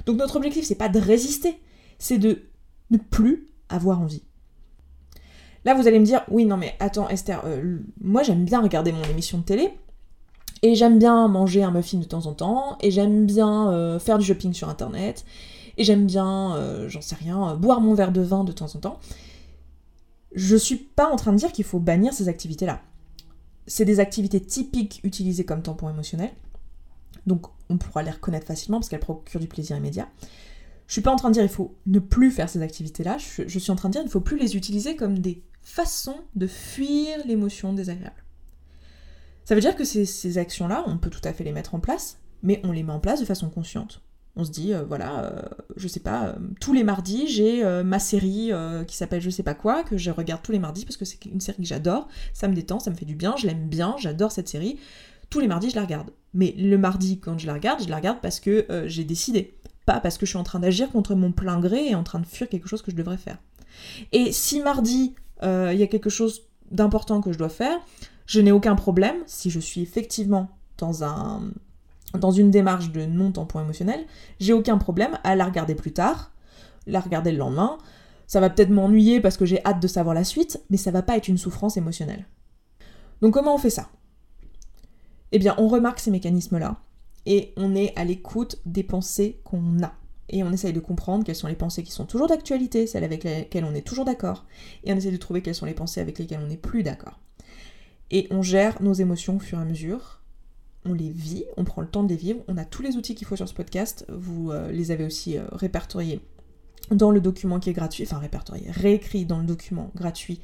Donc 0.05 0.15
notre 0.15 0.37
objectif, 0.37 0.63
c'est 0.63 0.75
pas 0.75 0.87
de 0.87 0.97
résister, 0.97 1.59
c'est 1.99 2.19
de 2.19 2.43
ne 2.89 2.97
plus 2.97 3.49
avoir 3.67 3.99
envie. 3.99 4.23
Là, 5.65 5.73
vous 5.73 5.89
allez 5.89 5.99
me 5.99 6.05
dire, 6.05 6.23
oui, 6.31 6.45
non 6.45 6.55
mais 6.55 6.75
attends 6.79 7.09
Esther, 7.09 7.41
euh, 7.43 7.79
moi 7.99 8.23
j'aime 8.23 8.45
bien 8.45 8.61
regarder 8.61 8.93
mon 8.93 9.03
émission 9.03 9.39
de 9.39 9.43
télé, 9.43 9.77
et 10.61 10.75
j'aime 10.75 10.97
bien 10.97 11.27
manger 11.27 11.63
un 11.63 11.71
muffin 11.71 11.97
de 11.97 12.05
temps 12.05 12.27
en 12.27 12.33
temps, 12.33 12.77
et 12.79 12.91
j'aime 12.91 13.25
bien 13.25 13.73
euh, 13.73 13.99
faire 13.99 14.19
du 14.19 14.25
shopping 14.25 14.53
sur 14.53 14.69
Internet, 14.69 15.25
et 15.75 15.83
j'aime 15.83 16.05
bien, 16.05 16.55
euh, 16.55 16.87
j'en 16.87 17.01
sais 17.01 17.15
rien, 17.15 17.57
boire 17.57 17.81
mon 17.81 17.93
verre 17.93 18.13
de 18.13 18.21
vin 18.21 18.45
de 18.45 18.53
temps 18.53 18.73
en 18.73 18.79
temps. 18.79 18.99
Je 20.33 20.55
suis 20.55 20.77
pas 20.77 21.09
en 21.09 21.17
train 21.17 21.33
de 21.33 21.37
dire 21.37 21.51
qu'il 21.51 21.65
faut 21.65 21.79
bannir 21.79 22.13
ces 22.13 22.29
activités-là 22.29 22.79
c'est 23.67 23.85
des 23.85 23.99
activités 23.99 24.39
typiques 24.39 25.01
utilisées 25.03 25.45
comme 25.45 25.61
tampon 25.61 25.89
émotionnel. 25.89 26.31
Donc 27.25 27.47
on 27.69 27.77
pourra 27.77 28.01
les 28.01 28.11
reconnaître 28.11 28.47
facilement 28.47 28.79
parce 28.79 28.89
qu'elles 28.89 28.99
procurent 28.99 29.41
du 29.41 29.47
plaisir 29.47 29.75
immédiat. 29.77 30.07
Je 30.87 30.93
suis 30.93 31.01
pas 31.01 31.11
en 31.11 31.17
train 31.17 31.29
de 31.29 31.33
dire 31.33 31.43
il 31.43 31.49
faut 31.49 31.75
ne 31.85 31.99
plus 31.99 32.31
faire 32.31 32.49
ces 32.49 32.61
activités-là, 32.61 33.17
je, 33.17 33.59
suis 33.59 33.71
en 33.71 33.75
train 33.75 33.89
de 33.89 33.93
dire 33.93 34.01
il 34.01 34.05
ne 34.05 34.09
faut 34.09 34.21
plus 34.21 34.39
les 34.39 34.55
utiliser 34.55 34.95
comme 34.95 35.19
des 35.19 35.43
façons 35.61 36.21
de 36.35 36.47
fuir 36.47 37.17
l'émotion 37.25 37.73
désagréable. 37.73 38.23
Ça 39.43 39.53
veut 39.53 39.61
dire 39.61 39.75
que 39.75 39.83
ces 39.83 40.37
actions-là, 40.37 40.83
on 40.87 40.97
peut 40.97 41.09
tout 41.09 41.21
à 41.25 41.33
fait 41.33 41.43
les 41.43 41.51
mettre 41.51 41.75
en 41.75 41.79
place, 41.79 42.19
mais 42.41 42.61
on 42.63 42.71
les 42.71 42.83
met 42.83 42.91
en 42.91 42.99
place 42.99 43.19
de 43.19 43.25
façon 43.25 43.49
consciente. 43.49 44.01
On 44.39 44.43
se 44.43 44.51
dit, 44.51 44.71
euh, 44.71 44.83
voilà, 44.87 45.23
euh, 45.23 45.41
je 45.77 45.87
sais 45.87 45.99
pas, 45.99 46.27
euh, 46.27 46.33
tous 46.61 46.71
les 46.71 46.83
mardis, 46.83 47.27
j'ai 47.27 47.63
ma 47.83 47.97
série 47.97 48.51
qui 48.87 48.95
s'appelle 48.95 49.21
je 49.21 49.29
sais 49.29 49.43
pas 49.43 49.55
quoi, 49.55 49.83
que 49.83 49.97
je 49.97 50.11
regarde 50.11 50.41
tous 50.43 50.51
les 50.51 50.59
mardis 50.59 50.85
parce 50.85 50.95
que 50.95 51.05
c'est 51.05 51.25
une 51.25 51.41
série 51.41 51.63
que 51.63 51.67
j'adore, 51.67 52.07
ça 52.33 52.47
me 52.47 52.53
détend, 52.53 52.79
ça 52.79 52.91
me 52.91 52.95
fait 52.95 53.05
du 53.05 53.15
bien, 53.15 53.35
je 53.35 53.47
l'aime 53.47 53.67
bien, 53.67 53.95
j'adore 53.97 54.31
cette 54.31 54.47
série. 54.47 54.77
Tous 55.29 55.39
les 55.39 55.47
mardis, 55.47 55.71
je 55.71 55.75
la 55.75 55.81
regarde. 55.81 56.11
Mais 56.33 56.53
le 56.57 56.77
mardi, 56.77 57.19
quand 57.19 57.37
je 57.37 57.47
la 57.47 57.53
regarde, 57.55 57.81
je 57.83 57.89
la 57.89 57.97
regarde 57.97 58.19
parce 58.21 58.39
que 58.39 58.65
j'ai 58.85 59.03
décidé. 59.03 59.55
Pas 59.85 59.99
parce 59.99 60.17
que 60.17 60.25
je 60.25 60.31
suis 60.31 60.37
en 60.37 60.43
train 60.43 60.59
d'agir 60.59 60.89
contre 60.91 61.15
mon 61.15 61.31
plein 61.31 61.59
gré 61.59 61.87
et 61.87 61.95
en 61.95 62.03
train 62.03 62.19
de 62.19 62.25
fuir 62.25 62.47
quelque 62.47 62.67
chose 62.67 62.81
que 62.81 62.91
je 62.91 62.95
devrais 62.95 63.17
faire. 63.17 63.39
Et 64.11 64.31
si 64.31 64.61
mardi, 64.61 65.15
il 65.41 65.77
y 65.77 65.83
a 65.83 65.87
quelque 65.87 66.09
chose 66.09 66.43
d'important 66.71 67.21
que 67.21 67.33
je 67.33 67.37
dois 67.37 67.49
faire, 67.49 67.77
je 68.27 68.39
n'ai 68.39 68.51
aucun 68.51 68.75
problème, 68.75 69.15
si 69.25 69.49
je 69.49 69.59
suis 69.59 69.81
effectivement 69.81 70.49
dans 70.77 71.03
un, 71.03 71.41
dans 72.13 72.31
une 72.31 72.51
démarche 72.51 72.91
de 72.91 73.05
non-tampon 73.05 73.61
émotionnel, 73.61 74.05
j'ai 74.39 74.53
aucun 74.53 74.77
problème 74.77 75.17
à 75.23 75.35
la 75.35 75.45
regarder 75.45 75.75
plus 75.75 75.93
tard, 75.93 76.31
la 76.85 76.99
regarder 76.99 77.31
le 77.31 77.37
lendemain. 77.37 77.77
Ça 78.27 78.39
va 78.39 78.49
peut-être 78.49 78.69
m'ennuyer 78.69 79.21
parce 79.21 79.37
que 79.37 79.45
j'ai 79.45 79.63
hâte 79.65 79.81
de 79.81 79.87
savoir 79.87 80.15
la 80.15 80.23
suite, 80.23 80.61
mais 80.69 80.77
ça 80.77 80.91
va 80.91 81.01
pas 81.01 81.17
être 81.17 81.27
une 81.27 81.37
souffrance 81.37 81.77
émotionnelle. 81.77 82.25
Donc 83.21 83.33
comment 83.33 83.55
on 83.55 83.57
fait 83.57 83.69
ça? 83.69 83.89
Eh 85.31 85.39
bien, 85.39 85.55
on 85.57 85.67
remarque 85.67 85.99
ces 85.99 86.11
mécanismes-là 86.11 86.77
et 87.25 87.53
on 87.57 87.75
est 87.75 87.97
à 87.97 88.05
l'écoute 88.05 88.57
des 88.65 88.83
pensées 88.83 89.41
qu'on 89.43 89.83
a. 89.83 89.93
Et 90.29 90.43
on 90.43 90.51
essaye 90.51 90.73
de 90.73 90.79
comprendre 90.81 91.23
quelles 91.23 91.35
sont 91.35 91.47
les 91.47 91.55
pensées 91.55 91.83
qui 91.83 91.91
sont 91.91 92.05
toujours 92.05 92.27
d'actualité, 92.27 92.85
celles 92.85 93.05
avec 93.05 93.23
lesquelles 93.23 93.63
on 93.63 93.73
est 93.73 93.85
toujours 93.85 94.03
d'accord, 94.03 94.45
et 94.83 94.91
on 94.91 94.97
essaye 94.97 95.11
de 95.11 95.17
trouver 95.17 95.41
quelles 95.41 95.55
sont 95.55 95.65
les 95.65 95.73
pensées 95.73 96.01
avec 96.01 96.19
lesquelles 96.19 96.41
on 96.43 96.47
n'est 96.47 96.57
plus 96.57 96.83
d'accord. 96.83 97.19
Et 98.11 98.27
on 98.29 98.41
gère 98.41 98.81
nos 98.81 98.93
émotions 98.93 99.37
au 99.37 99.39
fur 99.39 99.57
et 99.57 99.61
à 99.61 99.65
mesure, 99.65 100.21
on 100.87 100.93
les 100.93 101.09
vit, 101.09 101.45
on 101.57 101.63
prend 101.63 101.81
le 101.81 101.87
temps 101.87 102.03
de 102.03 102.09
les 102.09 102.15
vivre, 102.15 102.39
on 102.47 102.57
a 102.57 102.65
tous 102.65 102.81
les 102.81 102.97
outils 102.97 103.15
qu'il 103.15 103.27
faut 103.27 103.35
sur 103.35 103.47
ce 103.47 103.53
podcast, 103.53 104.05
vous 104.09 104.51
euh, 104.51 104.71
les 104.71 104.91
avez 104.91 105.05
aussi 105.05 105.37
euh, 105.37 105.43
répertoriés 105.51 106.21
dans 106.91 107.11
le 107.11 107.19
document 107.19 107.59
qui 107.59 107.69
est 107.69 107.73
gratuit, 107.73 108.03
enfin 108.03 108.19
répertoriés, 108.19 108.71
réécrit 108.71 109.25
dans 109.25 109.39
le 109.39 109.45
document 109.45 109.91
gratuit 109.95 110.39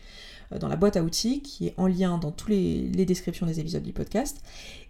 euh, 0.52 0.60
dans 0.60 0.68
la 0.68 0.76
boîte 0.76 0.98
à 0.98 1.04
outils 1.04 1.42
qui 1.42 1.68
est 1.68 1.74
en 1.78 1.88
lien 1.88 2.18
dans 2.18 2.32
toutes 2.32 2.50
les, 2.50 2.90
les, 2.90 3.06
descriptions 3.06 3.46
des 3.46 3.60
épisodes 3.60 3.84
du 3.84 3.94
podcast. 3.94 4.42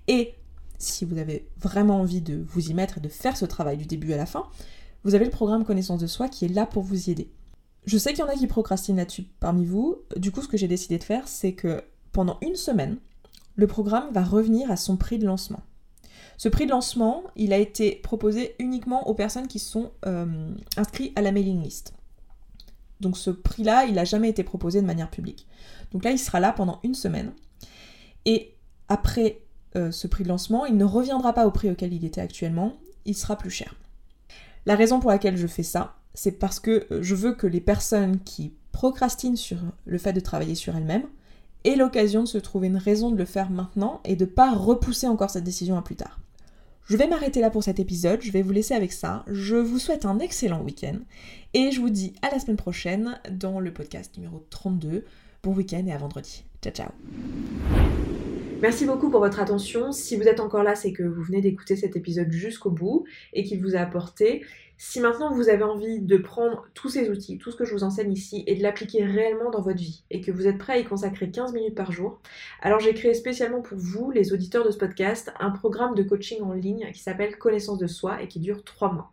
Et 0.07 0.33
si 0.79 1.05
vous 1.05 1.17
avez 1.17 1.47
vraiment 1.57 1.99
envie 1.99 2.21
de 2.21 2.43
vous 2.47 2.69
y 2.69 2.73
mettre 2.73 2.97
et 2.97 3.01
de 3.01 3.09
faire 3.09 3.37
ce 3.37 3.45
travail 3.45 3.77
du 3.77 3.85
début 3.85 4.13
à 4.13 4.17
la 4.17 4.25
fin, 4.25 4.47
vous 5.03 5.15
avez 5.15 5.25
le 5.25 5.31
programme 5.31 5.65
Connaissance 5.65 5.99
de 5.99 6.07
soi 6.07 6.29
qui 6.29 6.45
est 6.45 6.49
là 6.49 6.65
pour 6.65 6.83
vous 6.83 7.09
y 7.09 7.11
aider. 7.11 7.29
Je 7.85 7.97
sais 7.97 8.11
qu'il 8.11 8.19
y 8.19 8.23
en 8.23 8.29
a 8.29 8.35
qui 8.35 8.47
procrastinent 8.47 8.97
là-dessus 8.97 9.25
parmi 9.39 9.65
vous, 9.65 9.97
du 10.15 10.31
coup 10.31 10.41
ce 10.41 10.47
que 10.47 10.57
j'ai 10.57 10.69
décidé 10.69 10.97
de 10.97 11.03
faire 11.03 11.27
c'est 11.27 11.53
que 11.53 11.83
pendant 12.13 12.37
une 12.41 12.55
semaine, 12.55 12.97
le 13.55 13.67
programme 13.67 14.11
va 14.11 14.23
revenir 14.23 14.71
à 14.71 14.75
son 14.75 14.97
prix 14.97 15.19
de 15.19 15.25
lancement. 15.25 15.61
Ce 16.37 16.49
prix 16.49 16.65
de 16.65 16.71
lancement, 16.71 17.23
il 17.35 17.53
a 17.53 17.57
été 17.57 17.95
proposé 17.95 18.55
uniquement 18.59 19.07
aux 19.07 19.13
personnes 19.13 19.47
qui 19.47 19.59
sont 19.59 19.91
euh, 20.05 20.51
inscrites 20.77 21.17
à 21.17 21.21
la 21.21 21.31
mailing 21.31 21.61
list. 21.61 21.93
Donc 22.99 23.17
ce 23.17 23.29
prix-là, 23.29 23.85
il 23.85 23.95
n'a 23.95 24.05
jamais 24.05 24.29
été 24.29 24.43
proposé 24.43 24.81
de 24.81 24.87
manière 24.87 25.09
publique. 25.09 25.47
Donc 25.91 26.03
là, 26.03 26.11
il 26.11 26.19
sera 26.19 26.39
là 26.39 26.51
pendant 26.51 26.79
une 26.83 26.95
semaine. 26.95 27.33
Et 28.25 28.55
après 28.89 29.41
euh, 29.75 29.91
ce 29.91 30.07
prix 30.07 30.23
de 30.23 30.29
lancement, 30.29 30.65
il 30.65 30.77
ne 30.77 30.85
reviendra 30.85 31.33
pas 31.33 31.45
au 31.45 31.51
prix 31.51 31.69
auquel 31.69 31.93
il 31.93 32.05
était 32.05 32.21
actuellement, 32.21 32.77
il 33.05 33.15
sera 33.15 33.37
plus 33.37 33.49
cher. 33.49 33.75
La 34.65 34.75
raison 34.75 34.99
pour 34.99 35.11
laquelle 35.11 35.37
je 35.37 35.47
fais 35.47 35.63
ça, 35.63 35.97
c'est 36.13 36.39
parce 36.39 36.59
que 36.59 36.87
je 37.01 37.15
veux 37.15 37.33
que 37.33 37.47
les 37.47 37.61
personnes 37.61 38.19
qui 38.19 38.53
procrastinent 38.71 39.35
sur 39.35 39.57
le 39.85 39.97
fait 39.97 40.13
de 40.13 40.19
travailler 40.19 40.55
sur 40.55 40.75
elles-mêmes 40.75 41.07
et 41.63 41.75
l'occasion 41.75 42.23
de 42.23 42.27
se 42.27 42.37
trouver 42.37 42.67
une 42.67 42.77
raison 42.77 43.11
de 43.11 43.17
le 43.17 43.25
faire 43.25 43.49
maintenant 43.49 44.01
et 44.05 44.15
de 44.15 44.25
pas 44.25 44.53
repousser 44.53 45.07
encore 45.07 45.29
cette 45.29 45.43
décision 45.43 45.77
à 45.77 45.81
plus 45.81 45.95
tard. 45.95 46.19
Je 46.85 46.97
vais 46.97 47.07
m'arrêter 47.07 47.39
là 47.39 47.49
pour 47.49 47.63
cet 47.63 47.79
épisode, 47.79 48.21
je 48.21 48.31
vais 48.31 48.41
vous 48.41 48.51
laisser 48.51 48.73
avec 48.73 48.91
ça. 48.91 49.23
Je 49.27 49.55
vous 49.55 49.79
souhaite 49.79 50.05
un 50.05 50.19
excellent 50.19 50.61
week-end 50.61 50.97
et 51.53 51.71
je 51.71 51.79
vous 51.79 51.89
dis 51.89 52.13
à 52.21 52.29
la 52.29 52.39
semaine 52.39 52.57
prochaine 52.57 53.19
dans 53.31 53.59
le 53.59 53.73
podcast 53.73 54.17
numéro 54.17 54.45
32. 54.49 55.05
Bon 55.43 55.53
week-end 55.53 55.85
et 55.87 55.93
à 55.93 55.97
vendredi. 55.97 56.43
Ciao 56.61 56.73
ciao 56.73 58.32
Merci 58.63 58.85
beaucoup 58.85 59.09
pour 59.09 59.19
votre 59.19 59.41
attention. 59.41 59.91
Si 59.91 60.15
vous 60.15 60.23
êtes 60.23 60.39
encore 60.39 60.63
là, 60.63 60.73
c'est 60.73 60.93
que 60.93 61.03
vous 61.03 61.21
venez 61.21 61.41
d'écouter 61.41 61.75
cet 61.75 61.97
épisode 61.97 62.31
jusqu'au 62.31 62.71
bout 62.71 63.03
et 63.33 63.43
qu'il 63.43 63.61
vous 63.61 63.75
a 63.75 63.79
apporté. 63.79 64.45
Si 64.77 65.01
maintenant 65.01 65.33
vous 65.33 65.49
avez 65.49 65.63
envie 65.63 65.99
de 65.99 66.15
prendre 66.15 66.65
tous 66.73 66.87
ces 66.87 67.09
outils, 67.09 67.37
tout 67.37 67.51
ce 67.51 67.57
que 67.57 67.65
je 67.65 67.73
vous 67.73 67.83
enseigne 67.83 68.13
ici, 68.13 68.45
et 68.47 68.55
de 68.55 68.63
l'appliquer 68.63 69.03
réellement 69.03 69.51
dans 69.51 69.61
votre 69.61 69.79
vie, 69.79 70.05
et 70.11 70.21
que 70.21 70.31
vous 70.31 70.47
êtes 70.47 70.57
prêt 70.57 70.73
à 70.73 70.77
y 70.77 70.85
consacrer 70.85 71.29
15 71.29 71.51
minutes 71.51 71.75
par 71.75 71.91
jour, 71.91 72.21
alors 72.61 72.79
j'ai 72.79 72.93
créé 72.93 73.13
spécialement 73.13 73.61
pour 73.61 73.77
vous, 73.77 74.11
les 74.11 74.31
auditeurs 74.31 74.65
de 74.65 74.71
ce 74.71 74.77
podcast, 74.77 75.33
un 75.41 75.51
programme 75.51 75.93
de 75.93 76.03
coaching 76.03 76.41
en 76.41 76.53
ligne 76.53 76.89
qui 76.93 77.01
s'appelle 77.01 77.37
Connaissance 77.37 77.79
de 77.79 77.87
soi 77.87 78.21
et 78.23 78.29
qui 78.29 78.39
dure 78.39 78.63
3 78.63 78.93
mois. 78.93 79.12